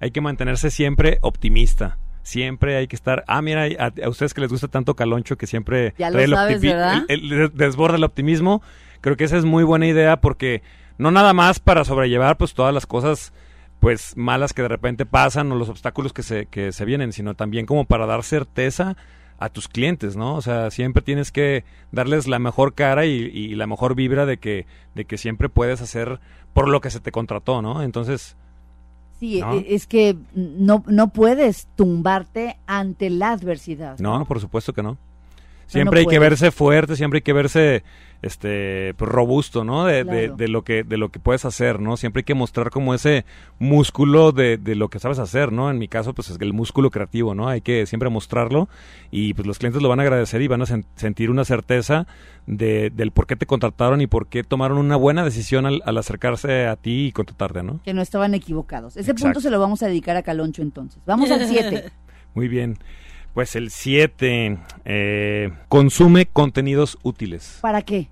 hay 0.00 0.10
que 0.10 0.22
mantenerse 0.22 0.70
siempre 0.70 1.18
optimista. 1.20 1.98
Siempre 2.22 2.76
hay 2.76 2.88
que 2.88 2.96
estar. 2.96 3.22
Ah, 3.28 3.40
mira, 3.40 3.66
a, 3.78 3.92
a 4.04 4.08
ustedes 4.08 4.34
que 4.34 4.40
les 4.40 4.50
gusta 4.50 4.66
tanto 4.66 4.96
Caloncho, 4.96 5.36
que 5.36 5.46
siempre 5.46 5.94
Ya 5.96 6.10
lo 6.10 6.16
trae 6.16 6.28
sabes, 6.28 6.62
el 7.08 7.52
desborda 7.54 7.96
el 7.96 8.02
optimismo. 8.02 8.62
Creo 9.00 9.16
que 9.16 9.24
esa 9.24 9.36
es 9.36 9.44
muy 9.44 9.62
buena 9.62 9.86
idea 9.86 10.20
porque 10.20 10.62
no 10.98 11.12
nada 11.12 11.34
más 11.34 11.60
para 11.60 11.84
sobrellevar 11.84 12.36
pues 12.36 12.54
todas 12.54 12.74
las 12.74 12.84
cosas 12.84 13.32
pues 13.86 14.16
malas 14.16 14.52
que 14.52 14.62
de 14.62 14.68
repente 14.68 15.06
pasan 15.06 15.52
o 15.52 15.54
los 15.54 15.68
obstáculos 15.68 16.12
que 16.12 16.24
se, 16.24 16.46
que 16.46 16.72
se 16.72 16.84
vienen, 16.84 17.12
sino 17.12 17.34
también 17.34 17.66
como 17.66 17.84
para 17.84 18.04
dar 18.04 18.24
certeza 18.24 18.96
a 19.38 19.48
tus 19.48 19.68
clientes, 19.68 20.16
¿no? 20.16 20.34
O 20.34 20.42
sea, 20.42 20.72
siempre 20.72 21.04
tienes 21.04 21.30
que 21.30 21.62
darles 21.92 22.26
la 22.26 22.40
mejor 22.40 22.74
cara 22.74 23.06
y, 23.06 23.12
y 23.12 23.54
la 23.54 23.68
mejor 23.68 23.94
vibra 23.94 24.26
de 24.26 24.38
que, 24.38 24.66
de 24.96 25.04
que 25.04 25.18
siempre 25.18 25.48
puedes 25.48 25.82
hacer 25.82 26.18
por 26.52 26.66
lo 26.66 26.80
que 26.80 26.90
se 26.90 26.98
te 26.98 27.12
contrató, 27.12 27.62
¿no? 27.62 27.80
Entonces, 27.84 28.36
Sí, 29.20 29.40
¿No? 29.40 29.54
e- 29.54 29.66
es 29.68 29.86
que 29.86 30.16
no, 30.34 30.82
no 30.88 31.12
puedes 31.12 31.68
tumbarte 31.76 32.56
ante 32.66 33.08
la 33.08 33.30
adversidad. 33.30 34.00
no, 34.00 34.24
por 34.24 34.40
supuesto 34.40 34.72
que 34.72 34.82
no. 34.82 34.98
Siempre 35.68 36.00
hay 36.00 36.06
que 36.06 36.18
verse 36.18 36.50
fuerte, 36.50 36.96
siempre 36.96 37.18
hay 37.18 37.22
que 37.22 37.32
verse 37.32 37.84
este 38.22 38.94
pues, 38.94 39.10
robusto, 39.10 39.64
¿no? 39.64 39.84
De, 39.84 40.04
de- 40.04 40.04
Claro. 40.04 40.36
de 40.36 40.48
lo 40.48 40.62
que 40.62 40.82
de 40.84 40.96
lo 40.96 41.10
que 41.10 41.18
puedes 41.20 41.44
hacer, 41.44 41.80
¿no? 41.80 41.96
Siempre 41.96 42.20
hay 42.20 42.24
que 42.24 42.34
mostrar 42.34 42.70
como 42.70 42.94
ese 42.94 43.24
músculo 43.58 44.32
de, 44.32 44.56
de 44.58 44.74
lo 44.74 44.88
que 44.88 44.98
sabes 44.98 45.18
hacer, 45.18 45.52
¿no? 45.52 45.70
En 45.70 45.78
mi 45.78 45.88
caso, 45.88 46.14
pues 46.14 46.30
es 46.30 46.38
el 46.40 46.52
músculo 46.52 46.90
creativo, 46.90 47.34
¿no? 47.34 47.48
Hay 47.48 47.60
que 47.60 47.86
siempre 47.86 48.08
mostrarlo 48.10 48.68
y 49.10 49.34
pues 49.34 49.46
los 49.46 49.58
clientes 49.58 49.82
lo 49.82 49.88
van 49.88 50.00
a 50.00 50.02
agradecer 50.02 50.42
y 50.42 50.48
van 50.48 50.62
a 50.62 50.66
sen- 50.66 50.84
sentir 50.96 51.30
una 51.30 51.44
certeza 51.44 52.06
de, 52.46 52.90
del 52.90 53.10
por 53.10 53.26
qué 53.26 53.36
te 53.36 53.46
contrataron 53.46 54.00
y 54.00 54.06
por 54.06 54.26
qué 54.28 54.44
tomaron 54.44 54.78
una 54.78 54.96
buena 54.96 55.24
decisión 55.24 55.66
al, 55.66 55.82
al 55.84 55.98
acercarse 55.98 56.66
a 56.66 56.76
ti 56.76 57.06
y 57.06 57.12
contratarte, 57.12 57.62
¿no? 57.62 57.80
Que 57.84 57.94
no 57.94 58.02
estaban 58.02 58.34
equivocados. 58.34 58.96
Ese 58.96 59.10
Exacto. 59.12 59.22
punto 59.24 59.40
se 59.40 59.50
lo 59.50 59.58
vamos 59.60 59.82
a 59.82 59.86
dedicar 59.88 60.16
a 60.16 60.22
Caloncho 60.22 60.62
entonces. 60.62 61.00
Vamos 61.06 61.30
al 61.30 61.46
7. 61.46 61.90
Muy 62.34 62.48
bien. 62.48 62.76
Pues 63.36 63.54
el 63.54 63.68
7, 63.70 64.56
consume 65.68 66.24
contenidos 66.24 66.96
útiles. 67.02 67.58
¿Para 67.60 67.82
qué? 67.82 68.08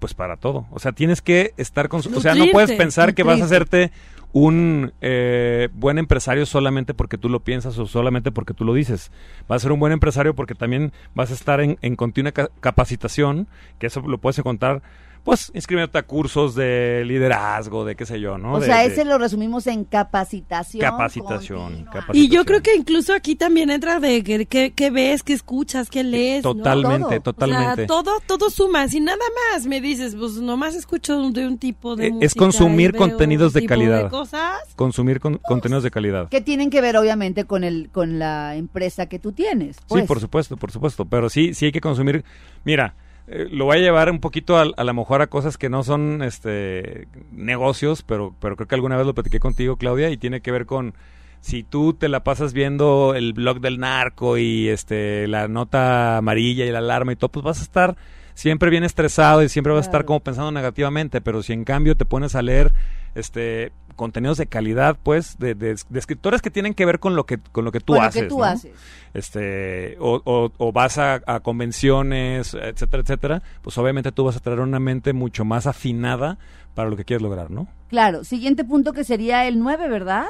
Pues 0.00 0.12
para 0.12 0.36
todo. 0.36 0.66
O 0.72 0.80
sea, 0.80 0.90
tienes 0.90 1.22
que 1.22 1.54
estar 1.56 1.88
con... 1.88 2.00
O 2.00 2.20
sea, 2.20 2.34
no 2.34 2.46
puedes 2.50 2.70
Nutrirte, 2.70 2.76
pensar 2.76 3.14
que 3.14 3.22
vas 3.22 3.40
a 3.40 3.44
hacerte 3.44 3.92
un 4.32 4.92
eh, 5.02 5.68
buen 5.72 5.98
empresario 5.98 6.46
solamente 6.46 6.94
porque 6.94 7.16
tú 7.16 7.28
lo 7.28 7.38
piensas 7.44 7.78
o 7.78 7.86
solamente 7.86 8.32
porque 8.32 8.54
tú 8.54 8.64
lo 8.64 8.74
dices. 8.74 9.12
Vas 9.46 9.58
a 9.58 9.62
ser 9.62 9.70
un 9.70 9.78
buen 9.78 9.92
empresario 9.92 10.34
porque 10.34 10.56
también 10.56 10.90
vas 11.14 11.30
a 11.30 11.34
estar 11.34 11.60
en, 11.60 11.78
en 11.80 11.94
continua 11.94 12.32
ca- 12.32 12.50
capacitación, 12.58 13.46
que 13.78 13.86
eso 13.86 14.00
lo 14.00 14.18
puedes 14.18 14.36
encontrar, 14.40 14.82
pues 15.26 15.50
inscribiéndote 15.54 15.98
a 15.98 16.02
cursos 16.04 16.54
de 16.54 17.02
liderazgo, 17.04 17.84
de 17.84 17.96
qué 17.96 18.06
sé 18.06 18.18
yo, 18.20 18.38
¿no? 18.38 18.54
o 18.54 18.60
De- 18.60 18.66
sea, 18.66 18.78
de 18.78 18.86
ese 18.86 19.04
lo 19.04 19.18
resumimos 19.18 19.66
en 19.66 19.84
capacitación. 19.84 20.80
capacitación, 20.80 21.84
capacitación. 21.84 22.16
Y 22.16 22.28
yo 22.28 22.44
creo 22.46 22.62
que 22.62 22.74
incluso 22.74 23.12
aquí 23.12 23.34
también 23.36 23.68
entra 23.70 24.00
de 24.00 24.22
que, 24.22 24.46
que- 24.46 24.70
que 24.72 24.90
ves, 24.90 25.22
que 25.22 25.32
escuchas, 25.34 25.90
que 25.90 26.02
lees. 26.04 26.44
¿no? 26.44 26.54
Totalmente, 26.54 27.20
Todo. 27.20 27.32
totalmente. 27.34 27.72
O 27.72 27.74
sea, 27.74 27.86
todo, 27.86 28.12
todo 28.26 28.48
suma. 28.50 28.88
Si 28.88 29.00
nada 29.00 29.18
más 29.52 29.66
me 29.66 29.80
dices, 29.80 30.14
pues 30.14 30.34
nomás 30.34 30.74
escucho 30.74 31.30
de 31.30 31.46
un 31.46 31.58
tipo 31.58 31.96
de 31.96 32.04
Eh, 32.06 32.08
es 32.08 32.14
música 32.14 32.38
consumir 32.38 32.92
veo 32.92 33.00
contenidos 33.00 33.52
de 33.52 33.66
calidad. 33.66 34.08
cosas. 34.10 34.60
Consumir 34.76 35.18
con- 35.20 35.38
contenidos 35.38 35.82
de 35.82 35.90
calidad. 35.90 36.28
Que 36.28 36.40
tienen 36.40 36.70
que 36.70 36.80
ver, 36.80 36.96
obviamente, 36.96 37.44
con 37.44 37.64
el 37.64 37.90
con 37.92 38.18
la 38.20 38.54
empresa 38.56 39.06
que 39.06 39.18
tú 39.18 39.32
tienes. 39.32 39.78
pues. 39.88 40.02
Sí, 40.02 40.06
por 40.06 40.20
supuesto, 40.20 40.56
por 40.56 40.70
supuesto. 40.70 41.04
Pero 41.04 41.28
sí, 41.28 41.52
sí 41.52 41.66
hay 41.66 41.72
que 41.72 41.80
consumir. 41.80 42.24
Mira, 42.64 42.94
eh, 43.28 43.48
lo 43.50 43.64
voy 43.64 43.78
a 43.78 43.80
llevar 43.80 44.10
un 44.10 44.20
poquito 44.20 44.56
a, 44.56 44.62
a 44.76 44.84
lo 44.84 44.94
mejor 44.94 45.22
a 45.22 45.26
cosas 45.26 45.58
que 45.58 45.68
no 45.68 45.82
son 45.82 46.22
este 46.22 47.08
negocios, 47.32 48.02
pero, 48.02 48.34
pero 48.40 48.56
creo 48.56 48.68
que 48.68 48.74
alguna 48.74 48.96
vez 48.96 49.06
lo 49.06 49.14
platiqué 49.14 49.40
contigo, 49.40 49.76
Claudia, 49.76 50.10
y 50.10 50.16
tiene 50.16 50.40
que 50.40 50.52
ver 50.52 50.66
con 50.66 50.94
si 51.40 51.62
tú 51.62 51.92
te 51.92 52.08
la 52.08 52.24
pasas 52.24 52.52
viendo 52.52 53.14
el 53.14 53.32
blog 53.32 53.60
del 53.60 53.78
narco 53.78 54.38
y 54.38 54.68
este 54.68 55.28
la 55.28 55.48
nota 55.48 56.16
amarilla 56.16 56.64
y 56.64 56.70
la 56.70 56.78
alarma 56.78 57.12
y 57.12 57.16
todo, 57.16 57.30
pues 57.30 57.44
vas 57.44 57.60
a 57.60 57.62
estar 57.62 57.96
siempre 58.34 58.70
bien 58.70 58.84
estresado 58.84 59.42
y 59.42 59.48
siempre 59.48 59.72
vas 59.72 59.86
a 59.86 59.88
estar 59.88 60.04
como 60.04 60.20
pensando 60.20 60.52
negativamente, 60.52 61.20
pero 61.20 61.42
si 61.42 61.52
en 61.52 61.64
cambio 61.64 61.96
te 61.96 62.04
pones 62.04 62.34
a 62.34 62.42
leer 62.42 62.72
este 63.14 63.72
contenidos 63.96 64.38
de 64.38 64.46
calidad, 64.46 64.96
pues, 65.02 65.38
de, 65.38 65.54
de- 65.54 65.74
de 65.88 65.98
escritores 65.98 66.40
que 66.42 66.50
tienen 66.50 66.74
que 66.74 66.86
ver 66.86 67.00
con 67.00 67.16
lo 67.16 67.26
que 67.26 67.38
con 67.38 67.64
lo 67.64 67.72
que 67.72 67.80
tú 67.80 67.94
Con 67.94 68.02
lo 68.02 68.08
haces, 68.08 68.22
que 68.22 68.28
tú 68.28 68.38
¿no? 68.38 68.44
haces. 68.44 68.72
este 69.14 69.96
o, 69.98 70.20
o- 70.24 70.52
o 70.58 70.72
vas 70.72 70.98
a, 70.98 71.22
a 71.26 71.40
convenciones, 71.40 72.54
etcétera, 72.54 73.02
etcétera, 73.02 73.42
pues 73.62 73.76
obviamente 73.78 74.12
tú 74.12 74.24
vas 74.24 74.36
a 74.36 74.40
traer 74.40 74.60
una 74.60 74.78
mente 74.80 75.12
mucho 75.12 75.44
más 75.44 75.66
afinada 75.66 76.38
para 76.74 76.88
lo 76.90 76.96
que 76.96 77.04
quieres 77.04 77.22
lograr, 77.22 77.50
¿no? 77.50 77.66
Claro, 77.88 78.24
siguiente 78.24 78.64
punto 78.64 78.92
que 78.92 79.04
sería 79.04 79.46
el 79.46 79.58
9, 79.58 79.88
¿verdad? 79.88 80.26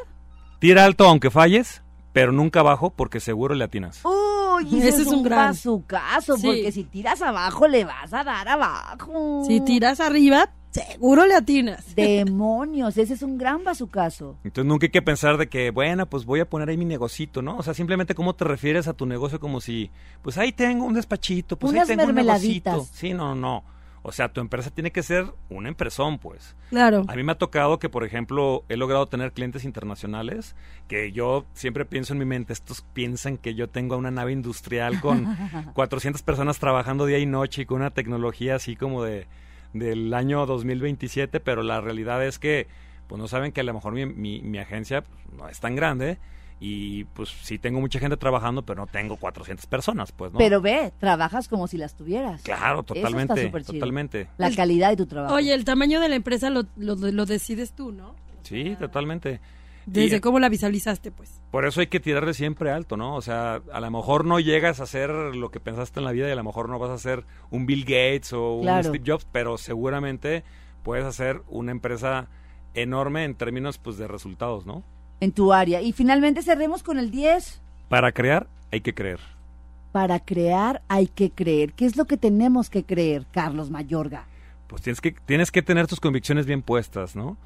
Tira 0.60 0.84
alto 0.84 1.04
aunque 1.06 1.30
falles, 1.30 1.82
pero 2.12 2.32
nunca 2.32 2.60
abajo 2.60 2.90
porque 2.94 3.20
seguro 3.20 3.54
le 3.54 3.64
atinas. 3.64 4.00
Uy, 4.04 4.68
Ese 4.78 4.88
ese 4.88 5.02
es 5.02 5.08
un 5.08 5.16
un 5.16 5.22
gran- 5.24 5.48
Sí. 6.36 6.46
porque 6.46 6.72
si 6.72 6.84
tiras 6.84 7.20
abajo 7.20 7.66
le 7.68 7.84
vas 7.84 8.12
a 8.12 8.24
dar 8.24 8.48
abajo. 8.48 9.42
Si 9.46 9.60
tiras 9.60 10.00
arriba, 10.00 10.50
seguro 10.76 11.26
le 11.26 11.34
atinas. 11.34 11.84
Demonios, 11.96 12.96
ese 12.98 13.14
es 13.14 13.22
un 13.22 13.38
gran 13.38 13.64
bazucazo. 13.64 14.36
Entonces 14.44 14.68
nunca 14.68 14.86
hay 14.86 14.90
que 14.90 15.02
pensar 15.02 15.36
de 15.36 15.48
que, 15.48 15.70
bueno, 15.70 16.06
pues 16.06 16.24
voy 16.24 16.40
a 16.40 16.48
poner 16.48 16.68
ahí 16.68 16.76
mi 16.76 16.84
negocito, 16.84 17.42
¿no? 17.42 17.56
O 17.56 17.62
sea, 17.62 17.74
simplemente 17.74 18.14
cómo 18.14 18.34
te 18.34 18.44
refieres 18.44 18.88
a 18.88 18.94
tu 18.94 19.06
negocio 19.06 19.40
como 19.40 19.60
si, 19.60 19.90
pues 20.22 20.38
ahí 20.38 20.52
tengo 20.52 20.84
un 20.84 20.94
despachito, 20.94 21.58
pues 21.58 21.72
Unas 21.72 21.88
ahí 21.88 21.96
tengo 21.96 22.08
un 22.08 22.14
negocito. 22.14 22.86
Sí, 22.92 23.14
no, 23.14 23.34
no. 23.34 23.64
O 24.08 24.12
sea, 24.12 24.32
tu 24.32 24.40
empresa 24.40 24.70
tiene 24.70 24.92
que 24.92 25.02
ser 25.02 25.34
una 25.48 25.68
empresón, 25.68 26.18
pues. 26.18 26.54
Claro. 26.70 27.04
A 27.08 27.16
mí 27.16 27.24
me 27.24 27.32
ha 27.32 27.38
tocado 27.38 27.80
que, 27.80 27.88
por 27.88 28.04
ejemplo, 28.04 28.64
he 28.68 28.76
logrado 28.76 29.08
tener 29.08 29.32
clientes 29.32 29.64
internacionales 29.64 30.54
que 30.86 31.10
yo 31.10 31.44
siempre 31.54 31.84
pienso 31.84 32.12
en 32.12 32.20
mi 32.20 32.24
mente, 32.24 32.52
estos 32.52 32.82
piensan 32.92 33.36
que 33.36 33.56
yo 33.56 33.68
tengo 33.68 33.96
una 33.96 34.12
nave 34.12 34.30
industrial 34.30 35.00
con 35.00 35.26
400 35.74 36.22
personas 36.22 36.60
trabajando 36.60 37.04
día 37.04 37.18
y 37.18 37.26
noche 37.26 37.62
y 37.62 37.66
con 37.66 37.78
una 37.80 37.90
tecnología 37.90 38.54
así 38.54 38.76
como 38.76 39.02
de 39.02 39.26
del 39.78 40.12
año 40.14 40.46
2027, 40.46 41.40
pero 41.40 41.62
la 41.62 41.80
realidad 41.80 42.24
es 42.24 42.38
que 42.38 42.66
pues 43.06 43.20
no 43.20 43.28
saben 43.28 43.52
que 43.52 43.60
a 43.60 43.64
lo 43.64 43.72
mejor 43.72 43.92
mi, 43.92 44.06
mi, 44.06 44.40
mi 44.40 44.58
agencia 44.58 45.02
pues, 45.02 45.18
no 45.36 45.48
es 45.48 45.60
tan 45.60 45.76
grande 45.76 46.18
y 46.58 47.04
pues 47.04 47.28
sí 47.42 47.58
tengo 47.58 47.80
mucha 47.80 47.98
gente 47.98 48.16
trabajando, 48.16 48.62
pero 48.64 48.80
no 48.80 48.86
tengo 48.86 49.16
400 49.16 49.66
personas, 49.66 50.12
pues, 50.12 50.32
¿no? 50.32 50.38
Pero 50.38 50.60
ve, 50.60 50.92
trabajas 50.98 51.48
como 51.48 51.68
si 51.68 51.76
las 51.76 51.94
tuvieras. 51.94 52.42
claro, 52.42 52.82
totalmente, 52.82 53.50
totalmente. 53.64 54.28
La 54.38 54.50
calidad 54.50 54.90
de 54.90 54.96
tu 54.96 55.06
trabajo. 55.06 55.34
Oye, 55.34 55.52
el 55.52 55.64
tamaño 55.64 56.00
de 56.00 56.08
la 56.08 56.16
empresa 56.16 56.48
lo, 56.48 56.64
lo, 56.76 56.94
lo 56.96 57.26
decides 57.26 57.72
tú, 57.72 57.92
¿no? 57.92 58.14
Sí, 58.42 58.76
totalmente. 58.78 59.40
Desde 59.86 60.16
Y- 60.16 60.20
cómo 60.20 60.38
la 60.40 60.48
visualizaste, 60.48 61.12
pues. 61.12 61.40
Por 61.52 61.64
eso 61.64 61.80
hay 61.80 61.86
que 61.86 62.00
tirarle 62.00 62.34
siempre 62.34 62.70
alto, 62.72 62.96
¿no? 62.96 63.14
O 63.14 63.22
sea, 63.22 63.62
a 63.72 63.80
lo 63.80 63.90
mejor 63.90 64.24
no 64.24 64.40
llegas 64.40 64.80
a 64.80 64.86
ser 64.86 65.10
lo 65.10 65.50
que 65.50 65.60
pensaste 65.60 66.00
en 66.00 66.04
la 66.04 66.12
vida 66.12 66.28
y 66.28 66.32
a 66.32 66.36
lo 66.36 66.42
mejor 66.44 66.68
no 66.68 66.78
vas 66.80 66.90
a 66.90 66.98
ser 66.98 67.24
un 67.50 67.66
Bill 67.66 67.84
Gates 67.84 68.32
o 68.32 68.54
un. 68.56 68.68
Steve 68.82 69.02
Jobs, 69.06 69.26
pero 69.30 69.56
seguramente 69.58 70.42
puedes 70.82 71.04
hacer 71.04 71.42
una 71.48 71.70
empresa 71.70 72.26
enorme 72.74 73.24
en 73.24 73.34
términos 73.36 73.78
pues 73.78 73.96
de 73.96 74.08
resultados, 74.08 74.66
¿no? 74.66 74.82
En 75.20 75.32
tu 75.32 75.52
área. 75.52 75.80
Y 75.80 75.92
finalmente 75.92 76.42
cerremos 76.42 76.82
con 76.82 76.98
el 76.98 77.10
10. 77.10 77.62
Para 77.88 78.12
crear 78.12 78.48
hay 78.72 78.80
que 78.80 78.92
creer. 78.92 79.20
Para 79.92 80.18
crear 80.20 80.82
hay 80.88 81.06
que 81.06 81.30
creer. 81.30 81.72
¿Qué 81.72 81.86
es 81.86 81.96
lo 81.96 82.04
que 82.06 82.16
tenemos 82.16 82.68
que 82.68 82.84
creer, 82.84 83.24
Carlos 83.30 83.70
Mayorga? 83.70 84.26
Pues 84.66 84.82
tienes 84.82 85.00
que 85.00 85.12
tienes 85.12 85.50
que 85.52 85.62
tener 85.62 85.86
tus 85.86 86.00
convicciones 86.00 86.44
bien 86.44 86.60
puestas, 86.60 87.14
¿no? 87.16 87.36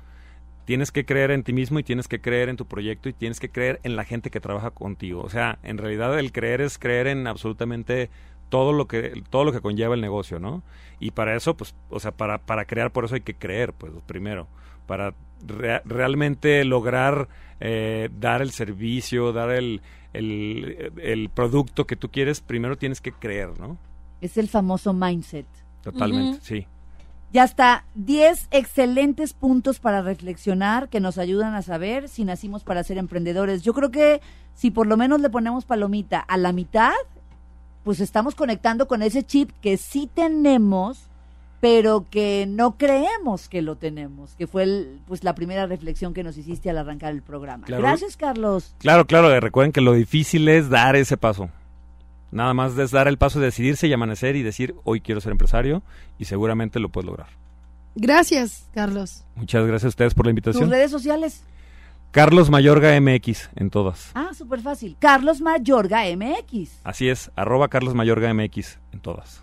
Tienes 0.65 0.93
que 0.93 1.05
creer 1.05 1.31
en 1.33 1.43
ti 1.43 1.53
mismo 1.53 1.79
y 1.79 1.83
tienes 1.83 2.07
que 2.09 2.21
creer 2.21 2.49
en 2.49 2.57
tu 2.57 2.67
proyecto 2.67 3.09
y 3.09 3.13
tienes 3.13 3.41
que 3.41 3.49
creer 3.51 3.81
en 3.83 3.97
la 3.97 4.05
gente 4.05 4.31
que 4.31 4.41
trabaja 4.41 4.71
contigo. 4.71 5.23
O 5.23 5.29
sea, 5.31 5.59
en 5.63 5.79
realidad 5.79 6.17
el 6.19 6.31
creer 6.33 6.61
es 6.61 6.79
creer 6.79 7.07
en 7.09 7.27
absolutamente 7.27 8.09
todo 8.51 8.73
lo 8.73 8.87
que 8.87 9.23
todo 9.31 9.45
lo 9.45 9.53
que 9.53 9.61
conlleva 9.61 9.95
el 9.95 10.01
negocio, 10.01 10.39
¿no? 10.39 10.63
Y 11.01 11.13
para 11.13 11.35
eso, 11.37 11.57
pues, 11.57 11.75
o 11.89 11.99
sea, 12.01 12.13
para, 12.13 12.39
para 12.39 12.65
crear 12.67 12.91
por 12.93 13.05
eso 13.05 13.15
hay 13.15 13.21
que 13.23 13.35
creer, 13.35 13.73
pues, 13.73 13.93
primero, 14.07 14.47
para 14.87 15.15
rea- 15.47 15.83
realmente 15.85 16.65
lograr 16.65 17.29
eh, 17.61 18.09
dar 18.19 18.43
el 18.43 18.51
servicio, 18.51 19.33
dar 19.33 19.51
el, 19.51 19.81
el, 20.13 20.93
el 21.03 21.29
producto 21.31 21.87
que 21.87 21.97
tú 21.97 22.11
quieres, 22.11 22.41
primero 22.41 22.77
tienes 22.77 23.01
que 23.01 23.13
creer, 23.13 23.59
¿no? 23.59 23.77
Es 24.21 24.37
el 24.37 24.49
famoso 24.49 24.93
mindset. 24.93 25.47
Totalmente, 25.83 26.39
sí. 26.43 26.67
Ya 27.33 27.45
está, 27.45 27.85
10 27.95 28.49
excelentes 28.51 29.35
puntos 29.35 29.79
para 29.79 30.03
reflexionar 30.03 30.89
que 30.89 30.99
nos 30.99 31.17
ayudan 31.17 31.55
a 31.55 31.63
saber 31.63 32.09
si 32.09 32.25
nacimos 32.25 32.65
para 32.65 32.83
ser 32.83 32.99
emprendedores. 32.99 33.63
Yo 33.63 33.73
creo 33.73 33.91
que 33.93 34.21
si 34.55 34.71
por 34.73 34.87
lo 34.89 34.97
menos 34.97 35.21
le 35.21 35.31
ponemos 35.31 35.65
palomita 35.65 36.19
a 36.19 36.37
la 36.37 36.53
mitad, 36.53 36.93
pues 37.85 38.01
estamos 38.01 38.35
conectando 38.35 38.89
con 38.89 39.03
ese 39.03 39.23
chip 39.23 39.51
que 39.61 39.77
sí 39.77 40.11
tenemos, 40.13 41.09
pero 41.61 42.07
que 42.11 42.47
no 42.49 42.77
creemos 42.77 43.49
que 43.49 43.63
lo 43.63 43.77
tenemos, 43.77 44.35
que 44.35 44.47
fue 44.49 44.65
el- 44.65 45.01
pues 45.07 45.23
la 45.23 45.35
primera 45.37 45.67
reflexión 45.67 46.13
que 46.15 46.25
nos 46.25 46.37
hiciste 46.37 46.69
al 46.69 46.79
arrancar 46.79 47.13
el 47.13 47.23
programa. 47.23 47.67
Claro. 47.67 47.83
Gracias, 47.83 48.17
Carlos. 48.17 48.75
Claro, 48.79 49.07
claro, 49.07 49.31
eh, 49.31 49.39
recuerden 49.41 49.71
que 49.71 49.81
lo 49.83 49.93
difícil 49.93 50.49
es 50.49 50.69
dar 50.69 50.97
ese 50.97 51.17
paso. 51.17 51.49
Nada 52.33 52.55
más 52.55 52.77
es 52.79 52.91
dar 52.91 53.09
el 53.09 53.19
paso 53.19 53.41
de 53.41 53.47
decidirse 53.47 53.87
y 53.89 53.93
amanecer 53.93 54.37
y 54.37 54.43
decir, 54.43 54.75
hoy 54.85 55.01
quiero 55.01 55.21
ser 55.21 55.33
empresario 55.33 55.83
y 56.19 56.27
seguramente 56.27 56.79
lo 56.81 56.89
puedes 56.89 57.07
lograr. 57.07 57.29
Gracias, 57.97 58.69
Carlos. 58.73 59.25
Muchas 59.35 59.67
gracias 59.67 59.87
a 59.87 59.89
ustedes 59.89 60.15
por 60.15 60.25
la 60.27 60.31
Tus 60.31 60.39
invitación. 60.39 60.71
redes 60.71 60.91
sociales. 60.91 61.43
Carlos 62.13 62.51
Mayorga 62.51 62.99
MX 63.01 63.51
en 63.57 63.71
todas. 63.71 64.11
Ah, 64.15 64.31
súper 64.35 64.61
fácil. 64.61 64.97
Carlos 64.99 65.41
Mayorga 65.41 66.03
MX. 66.17 66.81
Así 66.85 67.09
es, 67.09 67.31
arroba 67.37 67.69
Carlos 67.69 67.95
Mayorga 67.95 68.33
MX 68.35 68.79
en 68.93 69.01
todas. 69.01 69.43